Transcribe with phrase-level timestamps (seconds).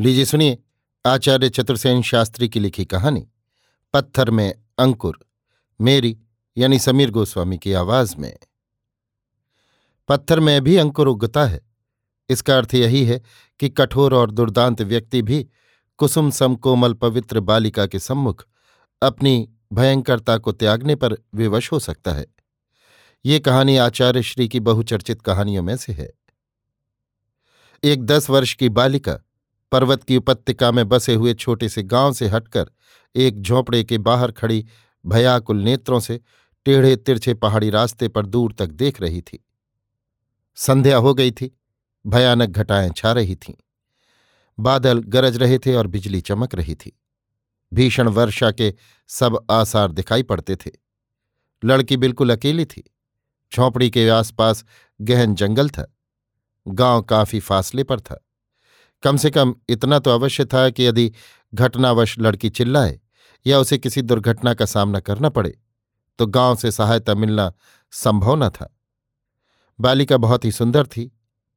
[0.00, 0.58] लीजिए, सुनिए,
[1.06, 3.28] आचार्य चतुर्सेन शास्त्री की लिखी कहानी,
[3.92, 5.18] पत्थर में अंकुर,
[5.80, 6.18] मेरी,
[6.56, 8.38] यानी समीर गोस्वामी की आवाज़ में।
[10.08, 11.60] पत्थर में भी अंकुर उगता है।
[12.28, 13.22] इसका अर्थ यही है
[13.60, 15.48] कि कठोर और दुर्दांत व्यक्ति भी
[15.96, 18.46] कुसुम सम कोमल पवित्र बालिका के सम्मुख
[19.02, 22.26] अपनी भयंकरता को त्यागने पर विवश हो सकता है।
[23.24, 26.12] ये कहानी आचार्य श्री की बहुचर्चित कहानियों में से है।
[27.84, 29.18] एक दस वर्ष की बालिका
[29.72, 32.70] पर्वत की उपत्यका में बसे हुए छोटे से गाँव से हटकर
[33.16, 34.66] एक झोंपड़े के बाहर खड़ी
[35.06, 36.20] भयाकुल नेत्रों से
[36.64, 39.44] टेढ़े तिरछे पहाड़ी रास्ते पर दूर तक देख रही थी।
[40.54, 41.58] संध्या हो गई थी,
[42.06, 43.54] भयानक घटाएँ छा रही थीं।
[44.58, 46.98] बादल गरज रहे थे और बिजली चमक रही थी।
[47.74, 48.74] भीषण वर्षा के
[49.08, 50.70] सब आसार दिखाई पड़ते थे।
[51.64, 52.94] लड़की बिल्कुल अकेली थी।
[53.56, 54.64] झोंपड़ी के आसपास
[55.00, 55.94] गहन जंगल था।
[56.68, 58.26] गाँव काफ़ी फासले पर था।
[59.02, 61.12] कम से कम इतना तो अवश्य था कि यदि
[61.54, 63.00] घटनावश लड़की चिल्लाए
[63.46, 65.58] या उसे किसी दुर्घटना का सामना करना पड़े
[66.18, 67.52] तो गाँव से सहायता मिलना
[67.90, 68.78] संभव न था।
[69.80, 71.10] बालिका बहुत ही सुंदर थी,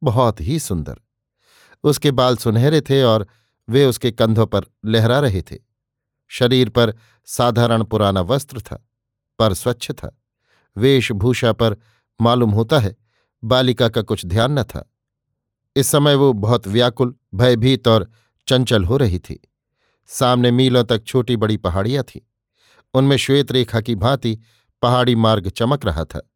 [0.03, 0.95] बहुत ही सुंदर।
[1.83, 3.27] उसके बाल सुनहरे थे और
[3.69, 5.57] वे उसके कंधों पर लहरा रहे थे।
[6.27, 6.93] शरीर पर
[7.25, 8.89] साधारण पुराना वस्त्र था,
[9.39, 10.21] पर स्वच्छ था।
[10.77, 11.77] वेशभूषा पर
[12.21, 12.95] मालूम होता है,
[13.43, 14.91] बालिका का कुछ ध्यान न था।
[15.75, 18.09] इस समय वो बहुत व्याकुल भयभीत और
[18.47, 19.39] चंचल हो रही थी।
[20.07, 22.21] सामने मीलों तक छोटी बड़ी पहाड़ियाँ थीं।
[22.93, 24.39] उनमें श्वेत रेखा की भांति
[24.81, 26.29] पहाड़ी मार्ग चमक रहा था।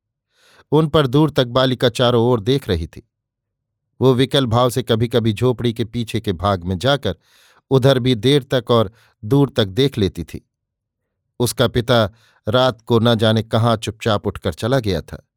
[0.72, 3.10] उन पर दूर तक बालिका चारों ओर देख रही थी।
[4.02, 7.16] वो विकल भाव से कभी कभी झोपड़ी के पीछे के भाग में जाकर
[7.72, 8.92] उधर भी देर तक और
[9.26, 10.50] दूर तक देख लेती थी।
[11.40, 12.10] उसका पिता
[12.48, 15.28] रात को न जाने कहाँ चुपचाप उठकर चला गया था।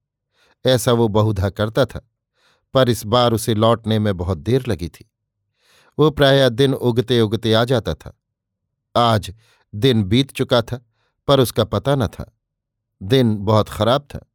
[0.67, 2.09] ऐसा वो बहुधा करता था,
[2.75, 5.12] पर इस बार उसे लौटने में बहुत देर लगी थी।
[5.98, 8.19] वो प्राय दिन उगते उगते आ जाता था।
[8.97, 9.35] आज
[9.75, 10.87] दिन बीत चुका था,
[11.29, 12.39] पर उसका पता न था।
[13.03, 14.31] दिन बहुत खराब था।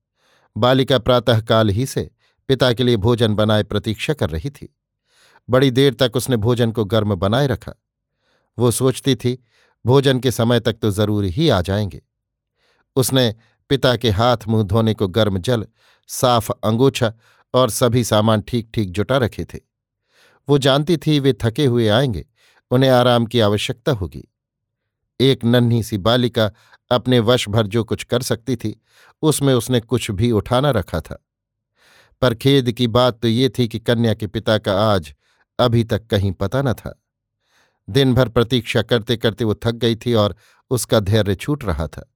[0.58, 2.12] बालिका प्रातःकाल ही से
[2.48, 4.76] पिता के लिए भोजन बनाए प्रतीक्षा कर रही थी।
[5.50, 7.74] बड़ी देर तक उसने भोजन को गर्म बनाए रखा।
[8.60, 9.44] वो सोचती थी,
[9.86, 12.02] भोजन के समय तक तो ज़रूर ही आ जाएँगे।
[12.96, 13.36] उसने
[13.70, 15.68] पिता के हाथ मुँह धोने को गर्म जल,
[16.08, 17.14] साफ़ अंगूछा
[17.54, 19.67] और सभी सामान ठीक ठीक जुटा रखे थे।
[20.50, 22.26] वो जानती थी वे थके हुए आएँगे,
[22.72, 24.28] उन्हें आराम की आवश्यकता होगी।
[25.22, 26.52] एक नन्ही सी बालिका
[26.92, 28.82] अपने वश भर जो कुछ कर सकती थी,
[29.22, 31.26] उसमें उसने कुछ भी उठाना रखा था।
[32.22, 35.14] पर खेद की बात तो ये थी कि कन्या के पिता का आज
[35.60, 37.04] अभी तक कहीं पता न था।
[37.90, 40.36] दिन भर प्रतीक्षा करते करते वो थक गई थी और
[40.70, 42.14] उसका धैर्य छूट रहा था।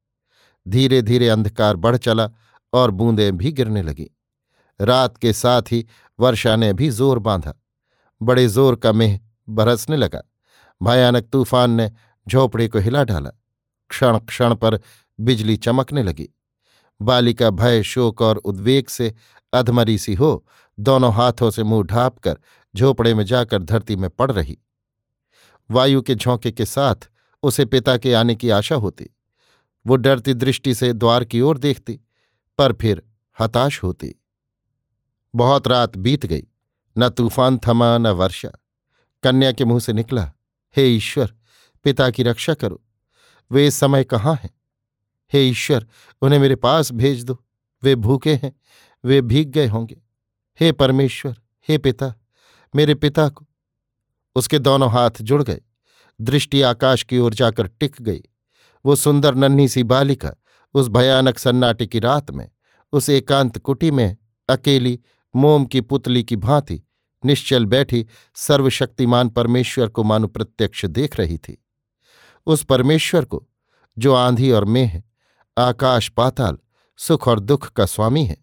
[0.68, 2.30] धीरे धीरे अंधकार बढ़ चला
[2.74, 4.08] और बूंदें भी गिरने लगीं।
[4.86, 5.86] रात के साथ ही
[6.20, 7.61] वर्षा ने भी ज़ोर बांधा।
[8.22, 10.22] बड़े ज़ोर का मेह बरसने लगा।
[10.84, 11.92] भयानक तूफ़ान ने
[12.28, 13.30] झोपड़े को हिला डाला।
[13.90, 14.80] क्षण क्षण पर
[15.20, 16.30] बिजली चमकने लगी।
[17.02, 19.14] बालिका भय, शोक और उद्वेग से
[19.54, 20.48] अधमरी सी हो,
[20.80, 22.38] दोनों हाथों से मुँह ढाप कर
[22.76, 24.58] झोपड़े में जाकर धरती में पड़ रही।
[25.72, 26.96] वायु के झोंके के साथ
[27.44, 29.10] उसे पिता के आने की आशा होती।
[29.88, 32.00] वो डरती दृष्टि से द्वार की ओर देखती,
[32.58, 33.04] पर फिर
[33.40, 34.16] हताश होती।
[35.36, 36.48] बहुत रात बीत गई।
[36.98, 38.52] न तूफ़ान थमा, न वर्षा।
[39.24, 40.34] कन्या के मुँह से निकला,
[40.78, 41.34] हे ईश्वर,
[41.84, 42.84] पिता की रक्षा करो।
[43.52, 44.50] वे इस समय कहाँ हैं?
[45.34, 45.88] हे ईश्वर,
[46.22, 47.46] उन्हें मेरे पास भेज दो।
[47.84, 48.60] वे भूखे हैं,
[49.06, 50.02] वे भीग गए होंगे।
[50.60, 51.36] हे परमेश्वर,
[51.70, 52.14] हे पिता,
[52.76, 53.48] मेरे पिता को।
[54.36, 55.62] उसके दोनों हाथ जुड़ गए।
[56.22, 58.22] दृष्टि आकाश की ओर जाकर टिक गई।
[58.86, 60.34] वो सुंदर नन्ही सी बालिका,
[60.74, 62.52] उस भयानक सन्नाटे की रात में,
[62.92, 64.18] उस एकांत कुटी में,
[64.50, 65.00] अकेली
[65.36, 66.82] मोम की पुतली की भांति
[67.26, 68.06] निश्चल बैठी
[68.36, 71.66] सर्वशक्तिमान परमेश्वर को मानो प्रत्यक्ष देख रही थी।
[72.46, 73.48] उस परमेश्वर को,
[73.98, 75.02] जो आंधी और मेह,
[75.58, 76.58] आकाश पाताल,
[76.98, 78.38] सुख और दुख का स्वामी है,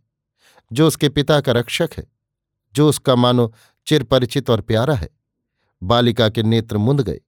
[0.72, 2.06] जो उसके पिता का रक्षक है,
[2.74, 3.52] जो उसका मानो
[3.86, 5.08] चिरपरिचित और प्यारा है,
[5.82, 7.20] बालिका के नेत्र मुंद गए,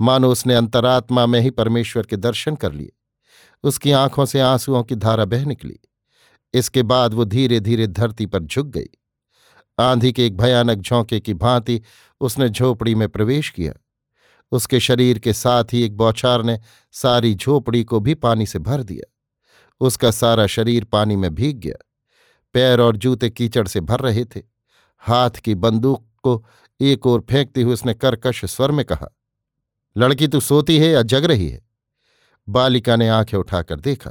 [0.00, 2.92] मानो उसने अंतरात्मा में ही परमेश्वर के दर्शन कर लिए,
[3.64, 5.78] उसकी आँखों से आंसुओं की धारा बह निकली,
[6.54, 8.90] इसके बाद वो धीरे धीरे धरती पर झुक गई।
[9.78, 11.80] आंधी के एक भयानक झोंके की भांति
[12.20, 13.72] उसने झोपड़ी में प्रवेश किया।
[14.52, 16.58] उसके शरीर के साथ ही एक बौछार ने
[16.92, 19.10] सारी झोपड़ी को भी पानी से भर दिया।
[19.80, 21.76] उसका सारा शरीर पानी में भीग गया।
[22.54, 24.42] पैर और जूते कीचड़ से भर रहे थे।
[24.98, 26.44] हाथ की बंदूक को
[26.80, 29.08] एक ओर फेंकते हुए उसने कर्कश स्वर में कहा,
[29.96, 31.62] लड़की तू सोती है या जग रही है?
[32.48, 34.10] बालिका ने आँखें उठाकर देखा।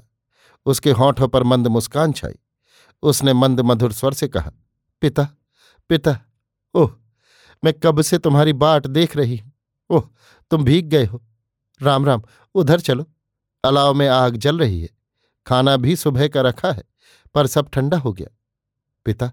[0.66, 2.36] उसके होठों पर मंद मुस्कान छाई।
[3.04, 4.52] उसने मंद मधुर स्वर से कहा,
[5.02, 5.28] पिता
[5.90, 6.18] पिता,
[6.76, 6.92] ओह,
[7.64, 9.52] मैं कब से तुम्हारी बाट देख रही हूँ।
[9.90, 10.08] ओह,
[10.52, 11.24] तुम भीग गए हो।
[11.82, 12.22] राम राम,
[12.56, 13.06] उधर चलो।
[13.64, 14.90] अलाव में आग जल रही है।
[15.48, 16.84] खाना भी सुबह का रखा है,
[17.36, 18.28] पर सब ठंडा हो गया।
[19.06, 19.32] पिता,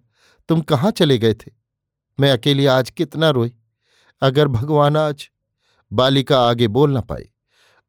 [0.48, 1.52] तुम कहाँ चले गए थे?
[2.20, 3.56] मैं अकेली आज कितना रोई।
[4.22, 5.30] अगर भगवान आज
[5.92, 7.24] बालिका आगे बोल ना पाई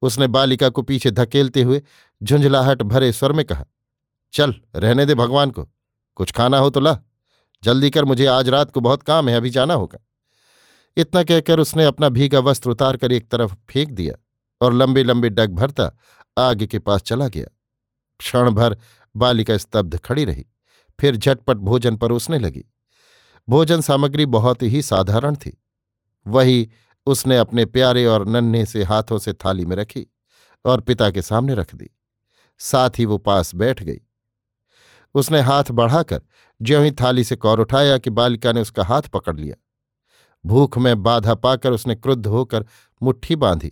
[0.02, 1.82] उसने बालिका को पीछे धकेलते हुए
[2.24, 3.66] झुंझलाहट भरे स्वर में कहा,
[4.34, 5.70] चल, रहने दे भगवान को।
[6.16, 7.00] कुछ खाना हो तो ला।
[7.64, 10.00] जल्दी कर, मुझे आज रात को बहुत काम है, अभी जाना होगा।
[10.98, 14.14] इतना कहकर उसने अपना भीगा वस्त्र उतार कर एक तरफ़ फेंक दिया
[14.62, 15.92] और लंबे लंबे डग भरता
[16.38, 17.46] आगे के पास चला गया।
[18.20, 18.78] क्षण भर
[19.16, 20.46] बालिका स्तब्ध खड़ी रही,
[21.00, 22.66] फिर झटपट भोजन परोसने लगी।
[23.50, 25.58] भोजन सामग्री बहुत ही साधारण थी।
[26.28, 26.70] वही
[27.06, 30.06] उसने अपने प्यारे और नन्हे से हाथों से थाली में रखी
[30.66, 31.90] और पिता के सामने रख दी।
[32.60, 34.00] साथ ही वो पास बैठ गई।
[35.16, 36.22] उसने हाथ बढ़ाकर
[36.62, 39.56] ज्यों ही थाली से कौर उठाया कि बालिका ने उसका हाथ पकड़ लिया।
[40.46, 42.66] भूख में बाधा पाकर उसने क्रुद्ध होकर
[43.04, 43.72] मुट्ठी बांधी।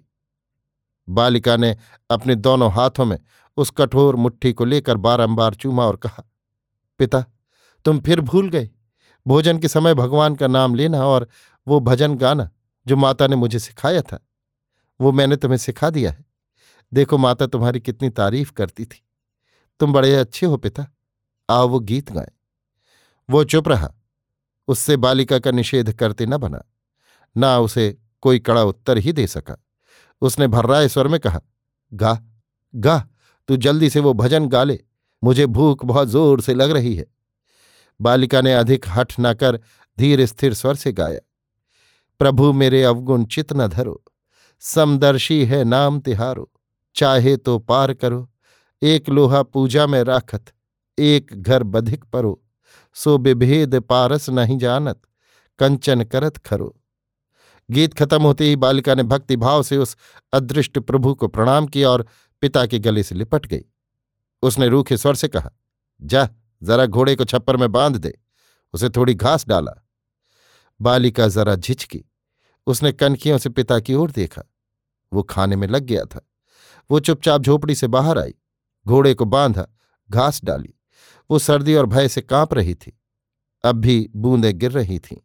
[1.10, 1.78] बालिका ने
[2.10, 3.20] अपने दोनों हाथों में
[3.58, 6.24] उस कठोर मुट्ठी को लेकर बारंबार चूमा और कहा,
[7.00, 7.26] पिता,
[7.86, 8.70] तुम फिर भूल गए।
[9.28, 11.28] भोजन के समय भगवान का नाम लेना और
[11.68, 12.50] वो भजन गाना
[12.88, 14.20] जो माता ने मुझे सिखाया था,
[15.02, 16.26] वो मैंने तुम्हें सिखा दिया है।
[16.94, 19.04] देखो माता तुम्हारी कितनी तारीफ़ करती थी।
[19.80, 20.86] तुम बड़े अच्छे हो पिता।
[21.50, 22.32] आओ वो गीत गाए।
[23.30, 23.94] वो चुप रहा,
[24.68, 26.64] उससे बालिका का निषेध करते न बना,
[27.36, 29.58] ना उसे कोई कड़ा उत्तर ही दे सका।
[30.22, 31.42] उसने भर्राए स्वर में कहा,
[31.92, 32.20] गा
[32.74, 32.98] गा,
[33.50, 34.80] तू जल्दी से वो भजन गा ले,
[35.24, 37.06] मुझे भूख बहुत ज़ोर से लग रही है।
[38.00, 39.60] बालिका ने अधिक हठ न कर
[39.98, 41.20] धीर स्थिर स्वर से गाया,
[42.20, 44.02] प्रभु मेरे अवगुण चित न धरो,
[44.64, 46.50] समदर्शी है नाम तिहारो,
[46.96, 48.30] चाहे तो पार करो,
[48.82, 50.52] एक लोहा पूजा में राखत
[51.00, 52.46] एक घर बधिक परो,
[52.94, 55.02] सो विभेद पारस नहीं जानत,
[55.60, 56.82] कंचन करत खरो।
[57.72, 59.98] गीत खत्म होते ही बालिका ने भक्ति भाव से उस
[60.34, 62.08] अदृष्ट प्रभु को प्रणाम किया और
[62.42, 63.66] पिता के गले से लिपट गई।
[64.42, 65.52] उसने रूखे स्वर से कहा,
[66.02, 66.30] जा,
[66.64, 68.20] जरा घोड़े को छप्पर में बाँध दे,
[68.74, 69.88] उसे थोड़ी घास डाला।
[70.82, 72.06] बालिका जरा झिझकी।
[72.68, 74.42] उसने कनखियों से पिता की ओर देखा।
[75.14, 76.30] वो खाने में लग गया था।
[76.92, 78.34] वो चुपचाप झोपड़ी से बाहर आई।
[78.88, 79.68] घोड़े को बांधा,
[80.12, 80.79] घास डाली।
[81.32, 83.00] वो सर्दी और भय से काँप रही थी।
[83.64, 85.18] अब भी बूंदें गिर रही थीं।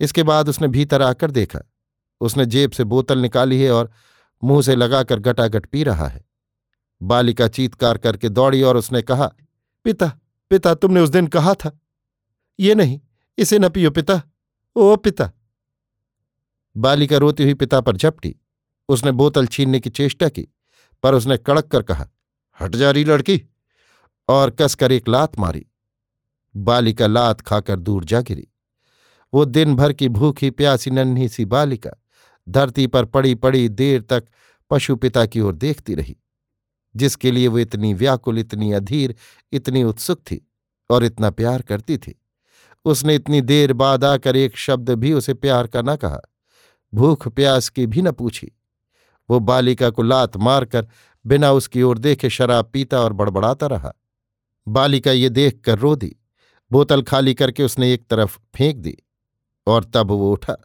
[0.00, 1.60] इसके बाद उसने भीतर आकर देखा।
[2.20, 3.90] उसने जेब से बोतल निकाली है और
[4.44, 6.24] मुँह से लगाकर गटागट पी रहा है।
[7.02, 9.32] बालिका चीतकार करके दौड़ी और उसने कहा,
[9.84, 10.20] पिता
[10.50, 11.80] पिता, तुमने उस दिन कहा था।
[12.60, 13.00] ये नहीं,
[13.38, 14.22] इसे न पियो पिता।
[14.76, 15.30] ओ पिता!
[16.76, 18.36] बालिका रोती हुई पिता पर झपटी।
[18.88, 20.48] उसने बोतल छीनने की चेष्टा की,
[21.02, 22.08] पर उसने कड़क कर कहा,
[22.60, 23.42] हट जा रही लड़की।
[24.28, 25.66] और कसकर एक लात मारी।
[26.54, 28.46] बालिका लात खाकर दूर जा गिरी।
[29.32, 31.90] वो दिन भर की भूखी प्यासी नन्ही सी बालिका
[32.46, 34.24] धरती पर पड़ी पड़ी देर तक
[34.70, 36.16] पशु पिता की ओर देखती रही,
[36.94, 39.14] जिसके लिए वो इतनी व्याकुल, इतनी अधीर,
[39.52, 40.40] इतनी उत्सुक थी
[40.90, 42.20] और इतना प्यार करती थी।
[42.84, 46.20] उसने इतनी देर बाद आकर एक शब्द भी उसे प्यार का न कहा।
[46.92, 48.50] भूख प्यास की भी न पूछी।
[49.28, 50.88] वो बालिका को लात मारकर
[51.24, 53.92] बिना उसकी ओर देखे शराब पीता और बड़बड़ाता रहा।
[54.66, 56.14] बालिका ये देखकर रो दी।
[56.70, 58.96] बोतल खाली करके उसने एक तरफ़ फेंक दी
[59.66, 60.56] और तब वो उठा।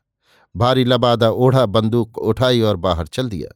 [0.56, 3.56] भारी लबादा ओढ़ा, बंदूक उठाई और बाहर चल दिया।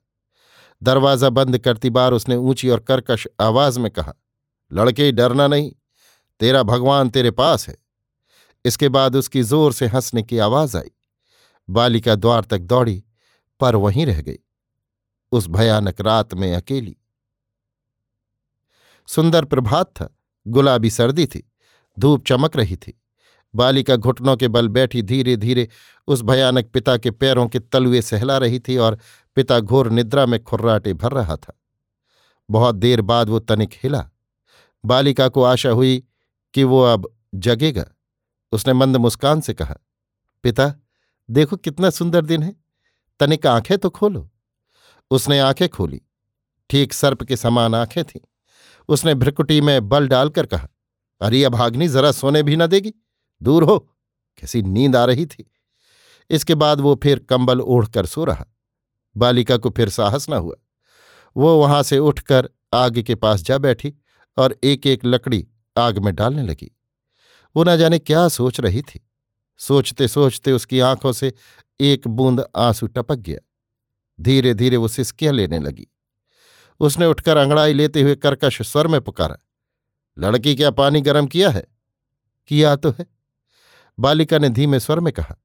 [0.81, 4.13] दरवाज़ा बंद करती बार उसने ऊँची और कर्कश आवाज़ में कहा,
[4.71, 5.71] लड़के, डरना नहीं।
[6.39, 7.75] तेरा भगवान तेरे पास है।
[8.65, 10.91] इसके बाद उसकी ज़ोर से हंसने की आवाज़ आई।
[11.69, 13.03] बालिका द्वार तक दौड़ी,
[13.59, 14.37] पर वहीं रह गई,
[15.31, 16.95] उस भयानक रात में अकेली।
[19.07, 20.09] सुंदर प्रभात था।
[20.47, 21.51] गुलाबी सर्दी थी,
[21.99, 22.99] धूप चमक रही थी।
[23.55, 25.67] बालिका घुटनों के बल बैठी धीरे धीरे
[26.07, 28.97] उस भयानक पिता के पैरों के तलुए सहला रही थी और
[29.35, 31.59] पिता घोर निद्रा में खुर्राटे भर रहा था।
[32.49, 34.09] बहुत देर बाद वो तनिक हिला।
[34.85, 36.03] बालिका को आशा हुई
[36.53, 37.85] कि वो अब जगेगा।
[38.51, 39.75] उसने मंद मुस्कान से कहा,
[40.43, 40.73] पिता,
[41.29, 42.55] देखो कितना सुंदर दिन है।
[43.19, 44.29] तनिक आँखें तो खोलो।
[45.11, 46.01] उसने आँखें खोली।
[46.69, 48.19] ठीक सर्प के समान आँखें थीं।
[48.87, 50.67] उसने भ्रकुटी में बल डालकर कहा,
[51.21, 52.93] अरे, अब अभाग्नि जरा सोने भी न देगी।
[53.43, 53.79] दूर हो।
[54.37, 55.51] कैसी नींद आ रही थी।
[56.29, 58.45] इसके बाद वो फिर कंबल ओढ़कर सो रहा।
[59.17, 60.55] बालिका को फिर साहस न हुआ।
[61.37, 63.93] वो वहाँ से उठकर आग के पास जा बैठी
[64.37, 65.47] और एक एक लकड़ी
[65.77, 66.77] आग में डालने लगी।
[67.55, 69.09] वो न जाने क्या सोच रही थी।
[69.57, 71.33] सोचते सोचते उसकी आँखों से
[71.79, 73.39] एक बूंद आँसू टपक गया।
[74.21, 75.87] धीरे धीरे वो सिसकियाँ लेने लगी।
[76.79, 79.37] उसने उठकर अंगड़ाई लेते हुए कर्कश स्वर में पुकारा,
[80.17, 81.67] लड़की क्या पानी गर्म किया है?
[82.47, 83.05] किया तो है,
[83.99, 85.35] बालिका ने धीमे स्वर में कहा,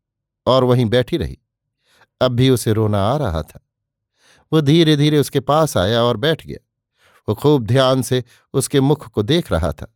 [0.46, 1.38] और वहीं बैठी रही।
[2.20, 3.60] अब भी उसे रोना आ रहा था।
[4.52, 6.58] वो धीरे धीरे उसके पास आया और बैठ गया।
[7.28, 9.94] वो खूब ध्यान से उसके मुख को देख रहा था।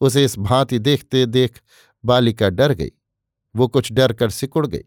[0.00, 1.60] उसे इस भांति देखते देख
[2.04, 2.90] बालिका डर गई।
[3.56, 4.84] वो कुछ डर कर सिकुड़ गई।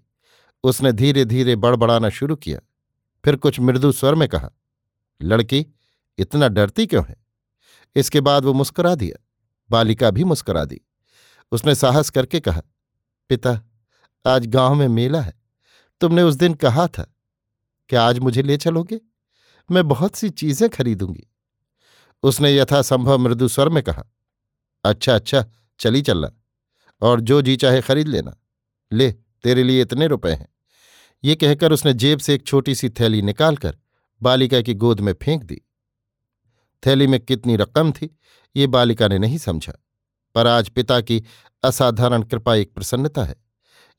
[0.63, 2.59] उसने धीरे धीरे बड़बड़ाना शुरू किया।
[3.25, 4.49] फिर कुछ मृदु स्वर में कहा
[5.21, 5.65] लड़की,
[6.17, 7.15] इतना डरती क्यों है?
[7.95, 9.25] इसके बाद वो मुस्कुरा दिया।
[9.69, 10.81] बालिका भी मुस्कुरा दी।
[11.51, 12.61] उसने साहस करके कहा,
[13.29, 13.61] पिता,
[14.25, 15.33] आज गाँव में मेला है।
[16.01, 17.15] तुमने उस दिन कहा था,
[17.89, 18.99] क्या आज मुझे ले चलोगे?
[19.71, 21.27] मैं बहुत सी चीज़ें खरीदूँगी।
[22.23, 24.05] उसने यथासंभव मृदु स्वर में कहा
[24.83, 25.45] अच्छा अच्छा
[25.79, 26.31] चली चलना।
[27.01, 28.37] और जो जी चाहे खरीद लेना।
[28.93, 30.47] ले, तेरे लिए इतने रुपए हैं।
[31.23, 33.77] ये कहकर उसने जेब से एक छोटी सी थैली निकालकर
[34.21, 35.61] बालिका की गोद में फेंक दी।
[36.83, 38.17] थैली में कितनी रकम थी,
[38.55, 39.73] ये बालिका ने नहीं समझा,
[40.35, 41.23] पर आज पिता की
[41.63, 43.35] असाधारण कृपा एक प्रसन्नता है।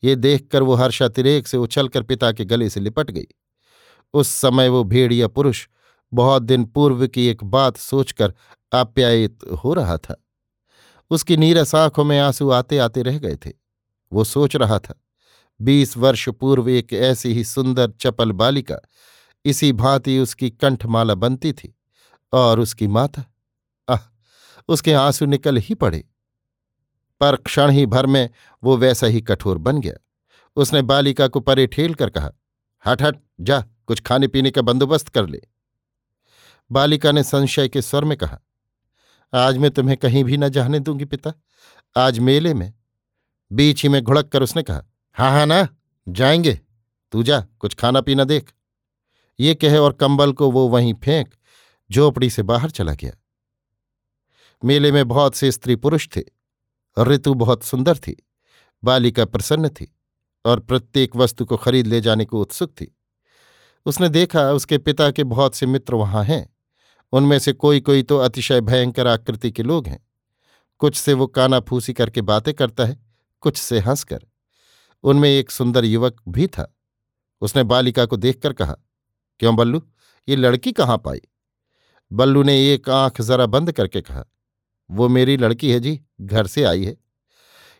[0.03, 3.27] ये देखकर वो हर्षातिरेक से उछलकर पिता के गले से लिपट गई।
[4.15, 5.67] उस समय वो भेड़िया पुरुष
[6.13, 8.35] बहुत दिन पूर्व की एक बात सोचकर
[8.73, 10.17] आप्यायित हो रहा था।
[11.11, 13.51] उसकी नीरस आँखों में आँसू आते आते रह गए थे।
[14.13, 14.95] वो सोच रहा था,
[15.61, 18.77] बीस वर्ष पूर्व एक ऐसी ही सुंदर चपल बालिका
[19.45, 21.75] इसी भांति उसकी कंठमाला बनती थी
[22.33, 23.25] और उसकी माता,
[23.89, 23.99] आह,
[24.69, 26.05] उसके आँसू निकल ही पड़े।
[27.21, 28.31] पर क्षण ही भर में
[28.65, 29.95] वो वैसा ही कठोर बन गया।
[30.57, 32.31] उसने बालिका को परे ठेल कर कहा,
[32.87, 35.41] हट हट, जा, कुछ खाने पीने का बंदोबस्त कर ले।
[36.71, 38.41] बालिका ने संशय के स्वर में कहा,
[39.35, 41.33] आज मैं तुम्हें कहीं भी न जाने दूँगी पिता,
[41.97, 42.73] आज मेले में।
[43.53, 44.83] बीच ही में घुड़क कर उसने कहा
[45.17, 45.69] हाँ हाँ ना,
[46.09, 46.61] जाएँगे।
[47.13, 48.53] तू जा, कुछ खाना पीना देख।
[49.41, 51.35] ये कहे और कंबल को वो वहीं फेंक,
[51.91, 53.13] झोपड़ी से बाहर चला गया।
[54.65, 56.23] मेले में बहुत से स्त्री पुरुष थे,
[56.97, 58.17] ऋतु बहुत सुंदर थी,
[58.85, 59.97] बालिका प्रसन्न थी
[60.45, 62.97] और प्रत्येक वस्तु को खरीद ले जाने को उत्सुक थी।
[63.87, 66.57] उसने देखा उसके पिता के बहुत से मित्र वहाँ हैं,
[67.13, 70.07] उनमें से कोई कोई तो अतिशय भयंकर आकृति के लोग हैं।
[70.79, 72.97] कुछ से वो काना फूसी करके बातें करता है,
[73.41, 74.21] कुछ से हंसकर।
[75.05, 76.75] उनमें एक सुंदर युवक भी था,
[77.41, 78.77] उसने बालिका को देखकर कहा
[79.41, 79.83] क्यों बल्लू?
[80.29, 81.21] ये लड़की कहाँ पाई?
[82.11, 84.25] बल्लू ने एक आँख जरा बंद करके कहा,
[84.91, 86.97] वो मेरी लड़की है जी, घर से आई है।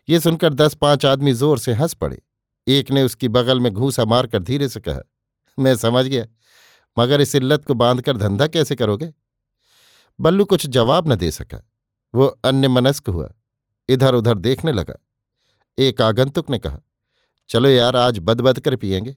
[0.07, 2.21] ये सुनकर दस पाँच आदमी ज़ोर से हंस पड़े।
[2.67, 5.01] एक ने उसकी बगल में घूसा मारकर धीरे से कहा,
[5.57, 6.25] मैं समझ गया,
[6.97, 9.13] मगर इस इल्लत को बांधकर धंधा कैसे करोगे?
[10.19, 11.61] बल्लू कुछ जवाब न दे सका।
[12.13, 13.29] वो अन्य मनस्क हुआ,
[13.89, 14.95] इधर उधर देखने लगा।
[15.77, 16.79] एक आगंतुक ने कहा,
[17.49, 19.15] चलो यार, आज बद बद कर पियेंगे।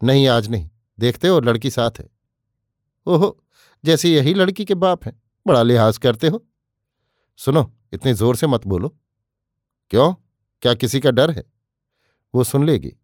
[0.00, 0.68] नहीं, आज नहीं
[1.02, 2.10] देखते हो, लड़की साथ है।
[3.06, 3.44] ओहो,
[3.84, 6.46] जैसे यही लड़की के बाप हैं, बड़ा लिहाज करते हो।
[7.36, 8.88] सुनो, इतने ज़ोर से मत बोलो।
[9.90, 10.14] क्यों?
[10.62, 11.44] क्या किसी का डर है?
[12.34, 12.96] वो सुन लेगी।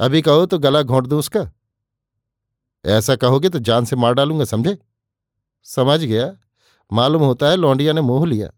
[0.00, 1.52] अभी कहो तो गला घोंट दू उसका।
[2.84, 4.78] ऐसा कहोगे तो जान से मार डालूँगा, समझे?
[5.62, 6.36] समझ गया।
[6.92, 8.48] मालूम होता है लौंडिया ने मोह लिया।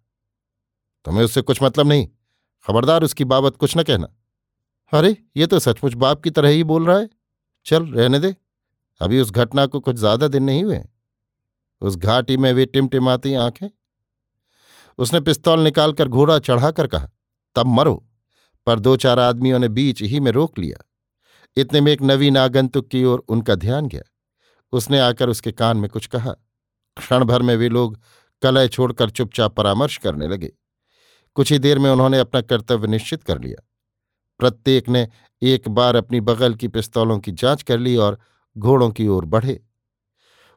[1.04, 2.08] तुम्हें उससे कुछ मतलब नहीं।
[2.66, 4.08] खबरदार उसकी बाबत कुछ न कहना।
[4.92, 7.08] अरे, ये तो सचमुच बाप की तरह ही बोल रहा है।
[7.64, 8.36] चल, रहने दे।
[9.00, 10.80] अभी उस घटना को कुछ ज़्यादा दिन नहीं हुए।
[11.80, 13.68] उस घाटी में वे टिमटिमाती आँखें।
[14.98, 17.08] उसने पिस्तौल निकालकर घोड़ा चढ़ाकर कहा,
[17.56, 18.06] तब मरो,
[18.66, 20.84] पर दो चार आदमियों ने बीच ही में रोक लिया।
[21.56, 24.02] इतने में एक नवीन आगंतुक की ओर उनका ध्यान गया।
[24.72, 26.32] उसने आकर उसके कान में कुछ कहा।
[26.96, 28.00] क्षण भर में वे लोग
[28.42, 30.52] कलय छोड़कर चुपचाप परामर्श करने लगे।
[31.34, 33.68] कुछ ही देर में उन्होंने अपना कर्तव्य निश्चित कर लिया।
[34.38, 35.08] प्रत्येक ने
[35.42, 38.18] एक बार अपनी बगल की पिस्तौलों की जाँच कर ली और
[38.58, 39.60] घोड़ों की ओर बढ़े।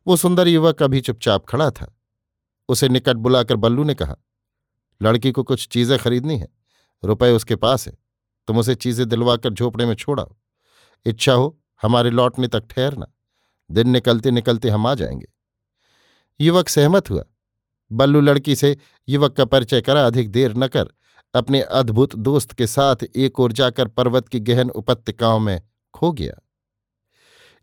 [0.07, 1.95] वो सुंदर युवक अभी चुपचाप खड़ा था।
[2.69, 4.15] उसे निकट बुलाकर बल्लू ने कहा,
[5.01, 6.47] लड़की को कुछ चीज़ें खरीदनी है।
[7.03, 7.97] रुपए उसके पास है।
[8.47, 10.35] तुम उसे चीज़ें दिलवाकर झोपड़े में छोड़ाओ
[11.05, 13.07] इच्छा हो हमारे लौटने तक ठहरना।
[13.71, 15.27] दिन निकलते निकलते हम आ जाएँगे।
[16.39, 17.23] युवक सहमत हुआ।
[17.91, 18.77] बल्लू लड़की से,
[19.09, 20.89] युवक का परिचय करा, अधिक देर न कर।
[21.33, 25.61] अपने अद्भुत दोस्त के साथ एक ओर जाकर पर्वत की गहन उपत्यकाओं में
[25.93, 26.48] खो गया।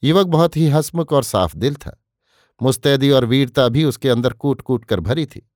[0.04, 2.04] युवक बहुत ही हसमुख और साफ़ दिल था।
[2.62, 5.50] मुस्तैदी और वीरता भी उसके अंदर कूट कूट कर भरी थी।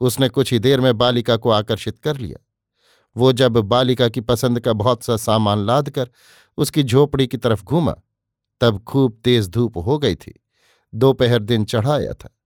[0.00, 2.46] उसने कुछ ही देर में बालिका को आकर्षित कर लिया।
[3.16, 6.10] वो जब बालिका की पसंद का बहुत सा सामान लाद कर
[6.56, 7.94] उसकी झोपड़ी की तरफ़ घूमा,
[8.60, 10.44] तब खूब तेज धूप हो गई थी।
[10.94, 12.38] दोपहर दिन चढ़ाया था।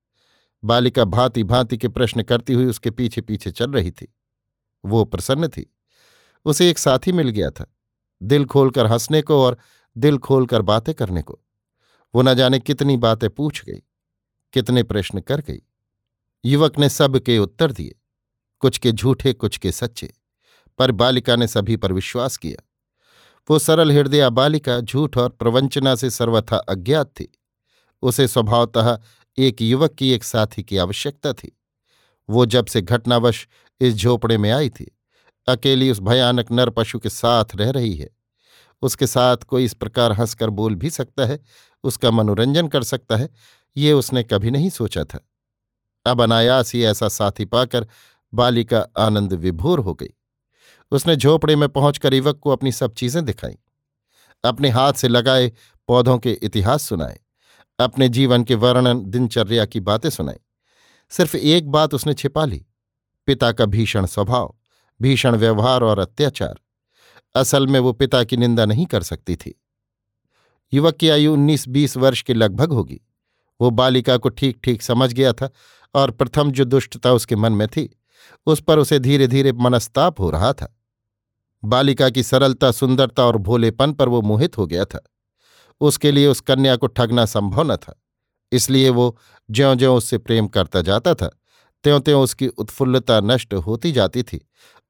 [0.64, 4.14] बालिका भांति भांति के प्रश्न करती हुई उसके पीछे पीछे चल रही थी।
[4.85, 5.75] वो प्रसन्न थी।
[6.45, 7.75] उसे एक साथी मिल गया था।
[8.23, 9.59] दिल खोलकर हंसने को और
[9.99, 11.40] दिल खोलकर बातें करने को।
[12.14, 13.83] वो न जाने कितनी बातें पूछ गई,
[14.52, 15.62] कितने प्रश्न कर गई।
[16.45, 17.95] युवक ने सब के उत्तर दिए,
[18.61, 20.14] कुछ के झूठे, कुछ के सच्चे,
[20.78, 22.64] पर बालिका ने सभी पर विश्वास किया।
[23.50, 27.33] वो सरल हृदया बालिका, झूठ और प्रवंचना से सर्वथा अज्ञात थी।
[28.02, 28.99] उसे स्वभावतः
[29.38, 31.59] एक युवक की एक साथी की आवश्यकता थी।
[32.28, 33.49] वो जब से घटनावश
[33.81, 34.99] इस झोपड़े में आई थी,
[35.49, 38.17] अकेली उस भयानक नर पशु के साथ रह रही है।
[38.82, 41.40] उसके साथ कोई इस प्रकार हंसकर बोल भी सकता है,
[41.85, 43.28] उसका मनोरंजन कर सकता है,
[43.76, 45.28] ये उसने कभी नहीं सोचा था।
[46.06, 47.87] अब अनायास ही ऐसा साथी पाकर
[48.35, 50.14] बालिका आनंद विभोर हो गई।
[50.90, 53.58] उसने झोपड़े में पहुंचकर युवक को अपनी सब चीज़ें दिखाई।
[54.44, 55.52] अपने हाथ से लगाए
[55.88, 57.20] पौधों के इतिहास सुनाए।
[57.78, 60.38] अपने जीवन के वर्णन, दिनचर्या की बातें सुनाई।
[61.11, 62.66] सिर्फ़ एक बात उसने छिपा ली,
[63.26, 64.56] पिता का भीषण स्वभाव,
[65.02, 66.61] भीषण व्यवहार और अत्याचार।
[67.35, 69.54] असल में वो पिता की निंदा नहीं कर सकती थी।
[70.73, 73.00] युवक की आयु उन्नीस बीस वर्ष के लगभग होगी।
[73.61, 75.50] वो बालिका को ठीक ठीक समझ गया था
[75.94, 77.88] और प्रथम जो दुष्टता उसके मन में थी,
[78.47, 80.75] उस पर उसे धीरे धीरे मनस्ताप हो रहा था।
[81.62, 85.00] बालिका की सरलता, सुंदरता और भोलेपन पर वो मोहित हो गया था।
[85.80, 87.94] उसके लिए उस कन्या को ठगना संभव न था,
[88.52, 89.16] इसलिए वो
[89.49, 91.30] ज्यो ज्यो उससे प्रेम करता जाता था
[91.85, 94.40] त्यों त्यों उसकी उत्फुल्लता नष्ट होती जाती थी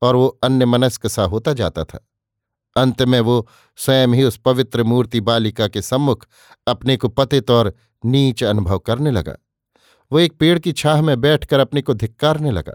[0.03, 2.08] और वो अन्य मनस्क सा होता जाता था।
[2.77, 6.27] अंत में वो स्वयं ही उस पवित्र मूर्ति बालिका के सम्मुख
[6.67, 9.37] अपने को पतित और नीच अनुभव करने लगा।
[10.13, 12.75] वो एक पेड़ की छाह में बैठकर अपने को धिक्कारने लगा।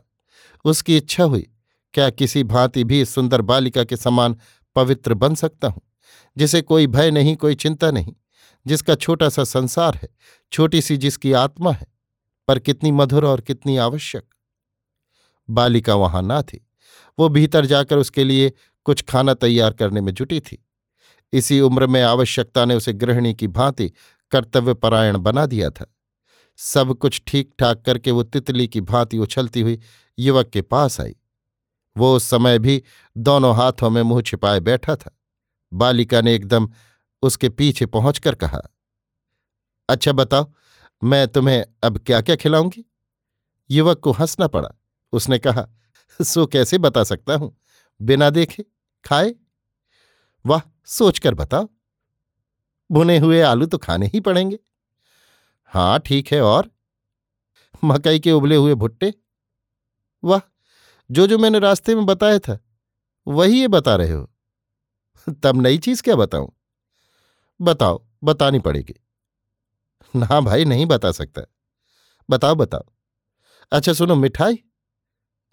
[0.65, 1.47] उसकी इच्छा हुई,
[1.93, 4.35] क्या किसी भांति भी सुंदर बालिका के समान
[4.75, 5.81] पवित्र बन सकता हूँ,
[6.37, 8.13] जिसे कोई भय नहीं, कोई चिंता नहीं,
[8.67, 10.09] जिसका छोटा सा संसार है,
[10.51, 11.87] छोटी सी जिसकी आत्मा है,
[12.47, 14.23] पर कितनी मधुर और कितनी आवश्यक।
[15.49, 16.67] बालिका वहाँ ना थी।
[17.19, 18.51] वो भीतर जाकर उसके लिए
[18.83, 20.65] कुछ खाना तैयार करने में जुटी थी।
[21.33, 23.91] इसी उम्र में आवश्यकता ने उसे गृहिणी की भांति
[24.31, 25.85] कर्तव्यपरायण बना दिया था।
[26.57, 29.79] सब कुछ ठीक ठाक करके वो तितली की भांति उछलती हुई
[30.19, 31.15] युवक के पास आई।
[31.97, 32.83] वो उस समय भी
[33.17, 35.19] दोनों हाथों में मुँह छिपाए बैठा था।
[35.73, 36.69] बालिका ने एकदम
[37.23, 38.61] उसके पीछे पहुंचकर कहा
[39.89, 40.53] अच्छा बताओ,
[41.03, 42.85] मैं तुम्हें अब क्या क्या खिलाऊँगी?
[43.69, 44.69] युवक को हंसना पड़ा।
[45.13, 45.67] उसने कहा,
[46.21, 47.57] सो कैसे बता सकता हूँ?
[48.01, 48.65] बिना देखे?
[49.05, 49.35] खाए?
[50.45, 51.69] वाह, सोचकर बताओ।
[52.91, 54.59] भुने हुए आलू तो खाने ही पड़ेंगे।
[55.65, 56.71] हाँ ठीक है, और?
[57.83, 59.13] मकई के उबले हुए भुट्टे।
[60.23, 60.39] वाह,
[61.11, 62.59] जो जो मैंने रास्ते में बताया था,
[63.27, 64.29] वही ये बता रहे हो।
[65.43, 66.51] तब नई चीज़ क्या बताऊँ?
[67.61, 68.93] बताओ, बतानी पड़ेगी।
[70.15, 71.41] ना भाई, नहीं बता सकता।
[72.29, 72.83] बताओ बताओ।
[73.71, 74.63] अच्छा सुनो, मिठाई?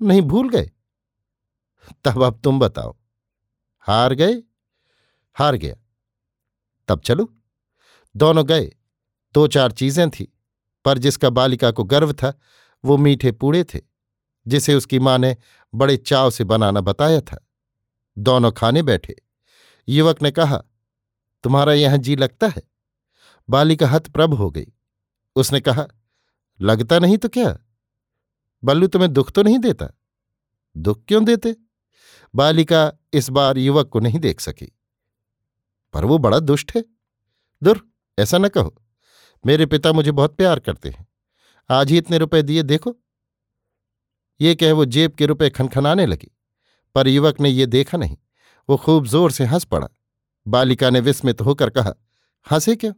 [0.02, 0.70] नहीं, भूल गए।
[2.04, 2.99] तब अब तुम बताओ।
[3.80, 4.42] हार गए?
[5.34, 5.74] हार गया।
[6.88, 7.36] तब चलो।
[8.16, 8.76] दोनों गए।
[9.34, 10.38] दो चार चीज़ें थी,
[10.84, 12.40] पर जिसका बालिका को गर्व था,
[12.84, 13.80] वो मीठे पूड़े थे,
[14.46, 15.36] जिसे उसकी माँ ने
[15.74, 17.48] बड़े चाव से बनाना बताया था।
[18.18, 19.16] दोनों खाने बैठे।
[19.88, 20.62] युवक ने कहा,
[21.42, 22.62] तुम्हारा यहाँ जी लगता है?
[23.50, 24.66] बालिका हतप्रभ हो गई।
[25.36, 25.88] उसने कहा,
[26.60, 27.58] लगता नहीं तो क्या?
[28.64, 29.88] बल्लू तुम्हें दुख तो नहीं देता?
[30.76, 31.56] दुख क्यों देते?
[32.34, 34.72] बालिका इस बार युवक को नहीं देख सकी।
[35.94, 36.84] पर वो बड़ा दुष्ट है।
[37.62, 37.88] दुर,
[38.18, 38.74] ऐसा न कहो।
[39.44, 41.06] मेरे पिता मुझे बहुत प्यार करते हैं।
[41.70, 42.96] आज ही इतने रुपए दिए, देखो।
[44.40, 46.30] ये कह वो जेब के रुपए खनखनाने लगी,
[46.94, 48.16] पर युवक ने ये देखा नहीं।
[48.68, 49.88] वो खूब ज़ोर से हंस पड़ा।
[50.46, 51.94] बालिका ने विस्मित होकर कहा,
[52.46, 52.92] हंसे क्यों?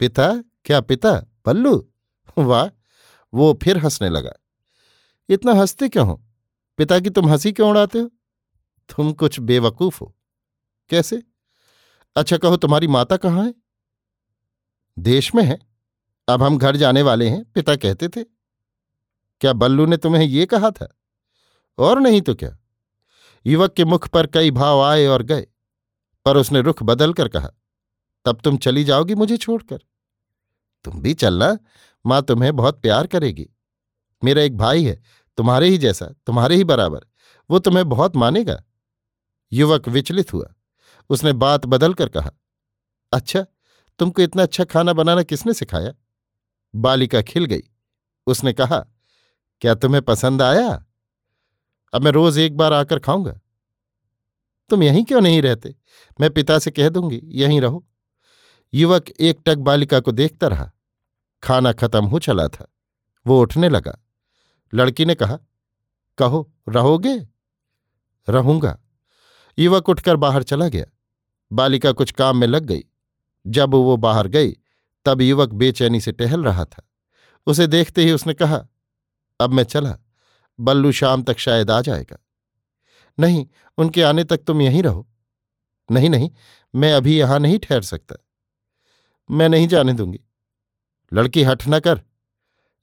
[0.00, 0.32] पिता?
[0.64, 1.12] क्या पिता?
[1.44, 1.76] पल्लू?
[2.38, 2.68] वाह!
[3.32, 4.32] वो फिर हंसने लगा,
[5.28, 6.22] इतना हँसते क्यों हो?
[6.78, 8.10] पिता की तुम हँसी क्यों उड़ाते हो?
[8.88, 10.16] तुम कुछ बेवकूफ़ हो।
[10.90, 11.22] कैसे?
[12.16, 13.54] अच्छा कहो, तुम्हारी माता कहाँ है?
[14.98, 15.58] देश में है।
[16.28, 18.24] अब हम घर जाने वाले हैं, पिता कहते थे।
[19.40, 20.98] क्या बल्लू ने तुम्हें ये कहा था?
[21.78, 22.58] और नहीं तो क्या?
[23.46, 25.46] युवक के मुख पर कई भाव आए और गए,
[26.24, 27.50] पर उसने रुख बदल कर कहा,
[28.24, 29.78] तब तुम चली जाओगी मुझे छोड़कर।
[30.84, 31.58] तुम भी चलना,
[32.06, 33.48] माँ तुम्हें बहुत प्यार करेगी।
[34.24, 35.02] मेरा एक भाई है,
[35.36, 37.00] तुम्हारे ही जैसा, तुम्हारे ही बराबर,
[37.50, 38.62] वो तुम्हें बहुत मानेगा।
[39.52, 40.54] युवक विचलित हुआ।
[41.10, 42.30] उसने बात बदल कर कहा
[43.12, 43.46] अच्छा
[43.98, 45.92] तुमको इतना अच्छा खाना बनाना किसने सिखाया?
[46.74, 47.60] बालिका खिल गई।
[48.26, 48.86] उसने कहा,
[49.60, 50.86] क्या तुम्हें पसंद आया?
[51.92, 53.40] अब मैं रोज एक बार आकर खाऊँगा।
[54.70, 55.74] तुम यहीं क्यों नहीं रहते?
[56.20, 57.86] मैं पिता से कह दूँगी, यहीं रहो।
[58.74, 60.72] युवक एक टक बालिका को देखता रहा।
[61.42, 62.72] खाना खत्म हो चला था।
[63.26, 63.98] वो उठने लगा।
[64.74, 65.38] लड़की ने कहा,
[66.18, 67.28] कहो, रहोगे?
[68.28, 68.78] रहूँगा।
[69.58, 70.84] युवक उठकर बाहर चला गया।
[71.52, 72.84] बालिका कुछ काम में लग गई।
[73.46, 74.56] जब वो बाहर गई,
[75.04, 76.90] तब युवक बेचैनी से टहल रहा था।
[77.46, 78.66] उसे देखते ही उसने कहा,
[79.40, 79.98] अब मैं चला।
[80.60, 82.18] बल्लू शाम तक शायद आ जाएगा।
[83.20, 83.46] नहीं,
[83.78, 85.08] उनके आने तक तुम यहीं रहो।
[85.90, 86.30] नहीं नहीं,
[86.74, 88.16] मैं अभी यहाँ नहीं ठहर सकता।
[89.30, 90.20] मैं नहीं जाने दूँगी।
[91.12, 92.02] लड़की हठ न कर।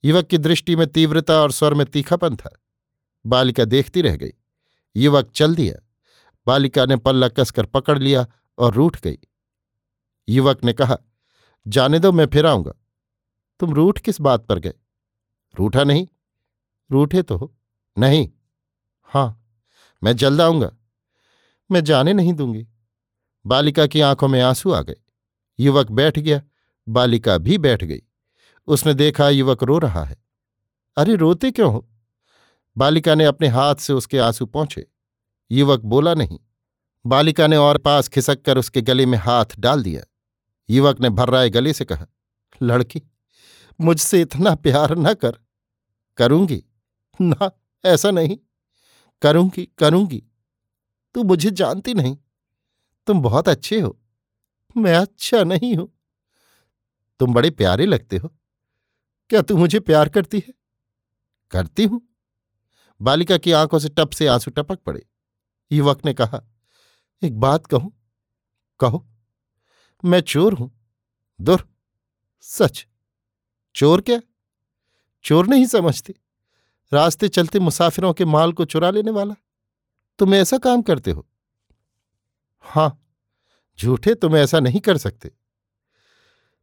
[0.04, 2.60] युवक की दृष्टि में तीव्रता और स्वर में तीखापन था।
[3.26, 4.30] बालिका देखती रह गई।
[4.96, 5.89] युवक चल दिया।
[6.46, 8.26] बालिका ने पल्ला कसकर पकड़ लिया
[8.58, 9.18] और रूठ गई।
[10.28, 10.98] युवक ने कहा,
[11.66, 12.72] जाने दो, मैं फिर आऊँगा।
[13.60, 14.74] तुम रूठ किस बात पर गए?
[15.58, 16.08] रूठा नहीं?
[16.92, 17.56] रूठे तो हो।
[17.98, 18.30] नहीं?
[19.02, 19.46] हाँ,
[20.02, 20.76] मैं जल्द आऊँगा।
[21.70, 22.68] मैं जाने नहीं दूँगी।
[23.46, 24.96] बालिका की आँखों में आँसू आ गए।
[25.60, 26.42] युवक बैठ गया।
[26.88, 28.02] बालिका भी बैठ गई।
[28.66, 30.16] उसने देखा, युवक रो रहा है।
[30.96, 31.88] अरे, रोते क्यों हो?
[32.76, 34.86] बालिका ने अपने हाथ से उसके आँसू पहुँचे
[35.50, 36.38] युवक बोला नहीं।
[37.06, 40.02] बालिका ने और पास खिसक कर उसके गले में हाथ डाल दिया।
[40.70, 42.06] युवक ने भर्राए गले से कहा,
[42.62, 43.02] लड़की,
[43.80, 45.38] मुझसे इतना प्यार न कर।
[46.16, 46.64] करूँगी।
[47.20, 47.50] ना,
[47.84, 48.36] ऐसा नहीं।
[49.22, 50.22] करूँगी करूँगी।
[51.14, 52.16] तू मुझे जानती नहीं।
[53.06, 54.00] तुम बहुत अच्छे हो।
[54.76, 55.98] मैं अच्छा नहीं हूँ।
[57.20, 58.28] तुम बड़े प्यारे लगते हो।
[59.30, 60.54] क्या तू मुझे प्यार करती है?
[61.50, 62.00] करती हूँ।
[63.02, 65.06] बालिका की आँखों से टप से आँसू टपक पड़े।
[65.70, 66.42] युवक ने कहा,
[67.22, 67.92] एक बात कहूँ,
[68.80, 69.06] कहो,
[70.04, 70.70] मैं चोर हूँ,
[71.40, 71.68] दुर,
[72.40, 72.86] सच।
[73.74, 74.20] चोर क्या?
[75.24, 76.14] चोर नहीं समझते।
[76.92, 79.34] रास्ते चलते मुसाफिरों के माल को चुरा लेने वाला।
[80.18, 81.26] तुम ऐसा काम करते हो?
[82.64, 83.06] हाँ,
[83.78, 85.30] झूठे तुम ऐसा नहीं कर सकते।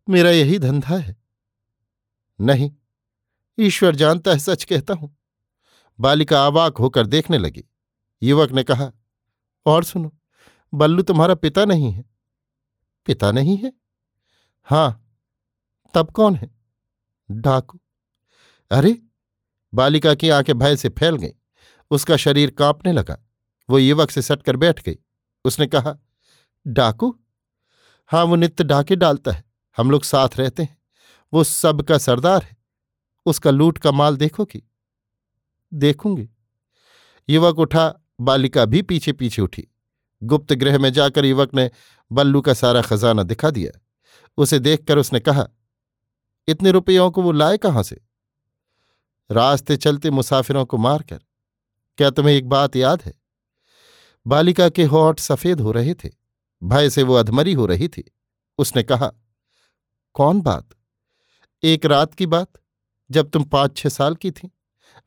[0.08, 1.16] मेरा यही धंधा है।
[2.40, 2.72] नहीं,
[3.58, 5.16] ईश्वर जानता है, सच कहता हूँ।
[6.00, 7.64] बालिका आवाक होकर देखने लगी।
[8.22, 8.92] युवक ने कहा
[9.68, 10.14] और सुनो,
[10.74, 12.06] बल्लू तुम्हारा पिता नहीं है।
[13.06, 13.74] पिता नहीं है?
[14.64, 15.18] हाँ,
[15.94, 16.52] तब कौन है?
[17.32, 17.80] डाकू।
[18.72, 19.02] अरे,
[19.74, 21.32] बालिका की आँखें भय से फैल गईं।
[21.92, 23.18] उसका शरीर कांपने लगा।
[23.70, 24.96] वो युवक से सटकर बैठ गई।
[25.46, 25.98] उसने कहा,
[26.68, 27.20] डाकू
[28.08, 29.44] हाँ वो नित्य डाके डालता है।
[29.78, 30.78] हम लोग साथ रहते हैं।
[31.34, 32.58] वो सबका सरदार है।
[33.26, 34.70] उसका लूट का माल देखोगी?
[35.74, 36.30] देखूँगी।
[37.30, 39.68] युवक उठा बालिका भी पीछे पीछे उठी।
[40.24, 41.70] गुप्त गृह में जाकर युवक ने
[42.12, 43.80] बल्लू का सारा खजाना दिखा दिया।
[44.38, 45.48] उसे देखकर उसने कहा,
[46.48, 48.02] इतने रुपयों को वो लाए कहाँ से?
[49.32, 51.20] रास्ते चलते मुसाफिरों को मारकर।
[51.98, 53.14] क्या तुम्हें एक बात याद है?
[54.28, 56.10] बालिका के होठ सफ़ेद हो रहे थे,
[56.64, 58.04] भय से वो अधमरी हो रही थी।
[58.58, 59.12] उसने कहा,
[60.14, 60.70] कौन बात?
[61.64, 62.52] एक रात की बात,
[63.12, 64.52] जब तुम पाँच छह साल की थी।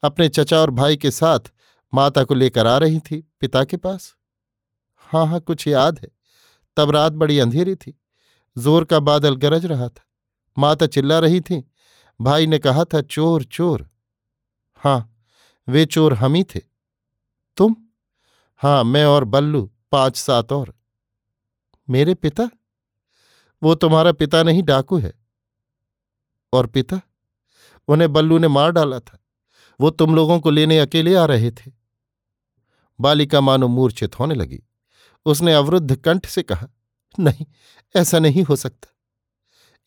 [0.03, 1.53] अपने चचा और भाई के साथ
[1.95, 4.15] माता को लेकर आ रही थी पिता के पास।
[4.97, 6.09] हाँ हाँ कुछ याद है।
[6.77, 8.01] तब रात बड़ी अंधेरी थी।
[8.59, 10.05] ज़ोर का बादल गरज रहा था।
[10.59, 11.71] माता चिल्ला रही थी।
[12.21, 13.91] भाई ने कहा था, चोर चोर।
[14.75, 15.17] हाँ
[15.69, 16.61] वे चोर हम ही थे।
[17.57, 17.77] तुम?
[18.57, 20.75] हाँ मैं और बल्लू, पाँच, सात और।
[21.91, 22.51] मेरे पिता?
[23.63, 25.13] वो तुम्हारा पिता नहीं, डाकू है।
[26.53, 27.01] और पिता?
[27.89, 29.19] उन्हें बल्लू ने मार डाला था।
[29.81, 31.80] वो तुम लोगों को लेने अकेले आ रहे थे।
[33.01, 34.63] बालिका मानो मूर्छित होने लगी।
[35.25, 36.69] उसने अवरुद्ध कंठ से कहा,
[37.21, 37.47] नहीं,
[37.97, 38.89] ऐसा नहीं हो सकता।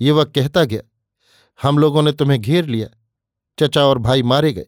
[0.02, 0.82] ये वह कहता गया,
[1.62, 2.88] हम लोगों ने तुम्हें घेर लिया।
[3.60, 4.66] चचा और भाई मारे गए।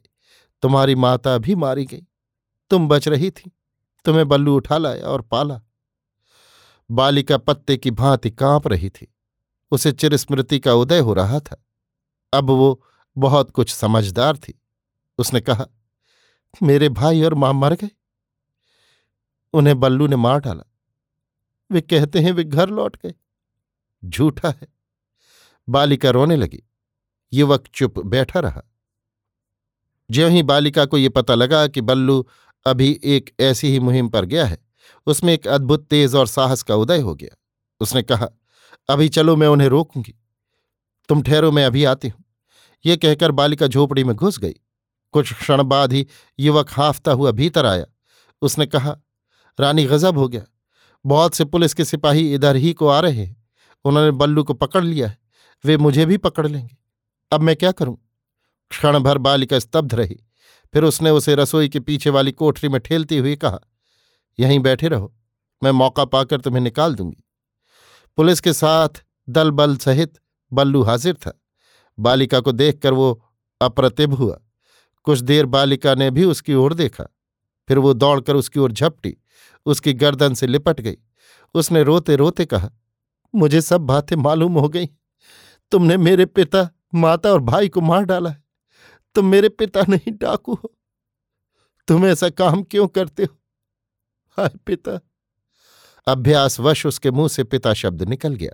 [0.61, 2.01] तुम्हारी माता भी मारी गई।
[2.69, 3.51] तुम बच रही थी।
[4.05, 5.61] तुम्हें बल्लू उठा लाया और पाला।
[6.91, 9.15] बालिका पत्ते की भांति काँप रही थी।
[9.71, 11.65] उसे चिरस्मृति का उदय हो रहा था।
[12.33, 12.85] अब वो
[13.17, 14.61] बहुत कुछ समझदार थी।
[15.17, 15.67] उसने कहा,
[16.63, 17.89] मेरे भाई और माँ मर गए।
[19.55, 20.71] उन्हें बल्लू ने मार डाला।
[21.71, 23.13] वे कहते हैं, वे घर लौट गए।
[24.05, 24.67] झूठा है।
[25.69, 26.63] बालिका रोने लगी।
[27.33, 28.61] युवक चुप बैठा रहा।
[30.11, 32.27] ज्यों ही बालिका को ये पता लगा कि बल्लू
[32.65, 34.57] अभी एक ऐसी ही मुहिम पर गया है,
[35.05, 37.37] उसमें एक अद्भुत तेज और साहस का उदय हो गया।
[37.79, 38.29] उसने कहा,
[38.89, 40.15] अभी चलो मैं उन्हें रोकूँगी।
[41.09, 42.23] तुम ठहरो, मैं अभी आती हूँ।
[42.85, 44.55] ये कहकर बालिका झोपड़ी में घुस गई।
[45.11, 46.07] कुछ क्षण बाद ही
[46.39, 47.85] युवक हाफता हुआ भीतर आया।
[48.41, 48.97] उसने कहा
[49.59, 50.43] रानी गजब हो गया।
[51.05, 53.43] बहुत से पुलिस के सिपाही इधर ही को आ रहे हैं।
[53.85, 55.17] उन्होंने बल्लू को पकड़ लिया है।
[55.65, 56.77] वे मुझे भी पकड़ लेंगे।
[57.31, 57.97] अब मैं क्या करूँ?
[58.69, 60.19] क्षण भर बालिका स्तब्ध रही।
[60.73, 63.59] फिर उसने उसे रसोई के पीछे वाली कोठरी में ठेलती हुई कहा,
[64.39, 65.13] यहीं बैठे रहो।
[65.63, 67.23] मैं मौका पाकर तुम्हें निकाल दूँगी।
[68.17, 70.19] पुलिस के साथ दल बल सहित
[70.53, 71.41] बल्लू हाजिर था।
[71.99, 73.25] बालिका को देखकर वो
[73.61, 74.39] अप्रतिभ हुआ।
[75.05, 77.05] कुछ देर बालिका ने भी उसकी ओर देखा।
[77.67, 79.17] फिर वो दौड़कर उसकी ओर झपटी,
[79.65, 80.97] उसकी गर्दन से लिपट गई।
[81.53, 82.71] उसने रोते रोते कहा,
[83.35, 84.85] मुझे सब बातें मालूम हो गई।
[85.71, 88.43] तुमने मेरे पिता, माता और भाई को मार डाला है।
[89.15, 90.75] तुम मेरे पिता नहीं, डाकू हो।
[91.87, 93.37] तुम ऐसा काम क्यों करते हो?
[94.37, 94.99] हाय पिता!
[96.07, 98.51] अभ्यासवश उसके मुँह से पिता शब्द निकल गया।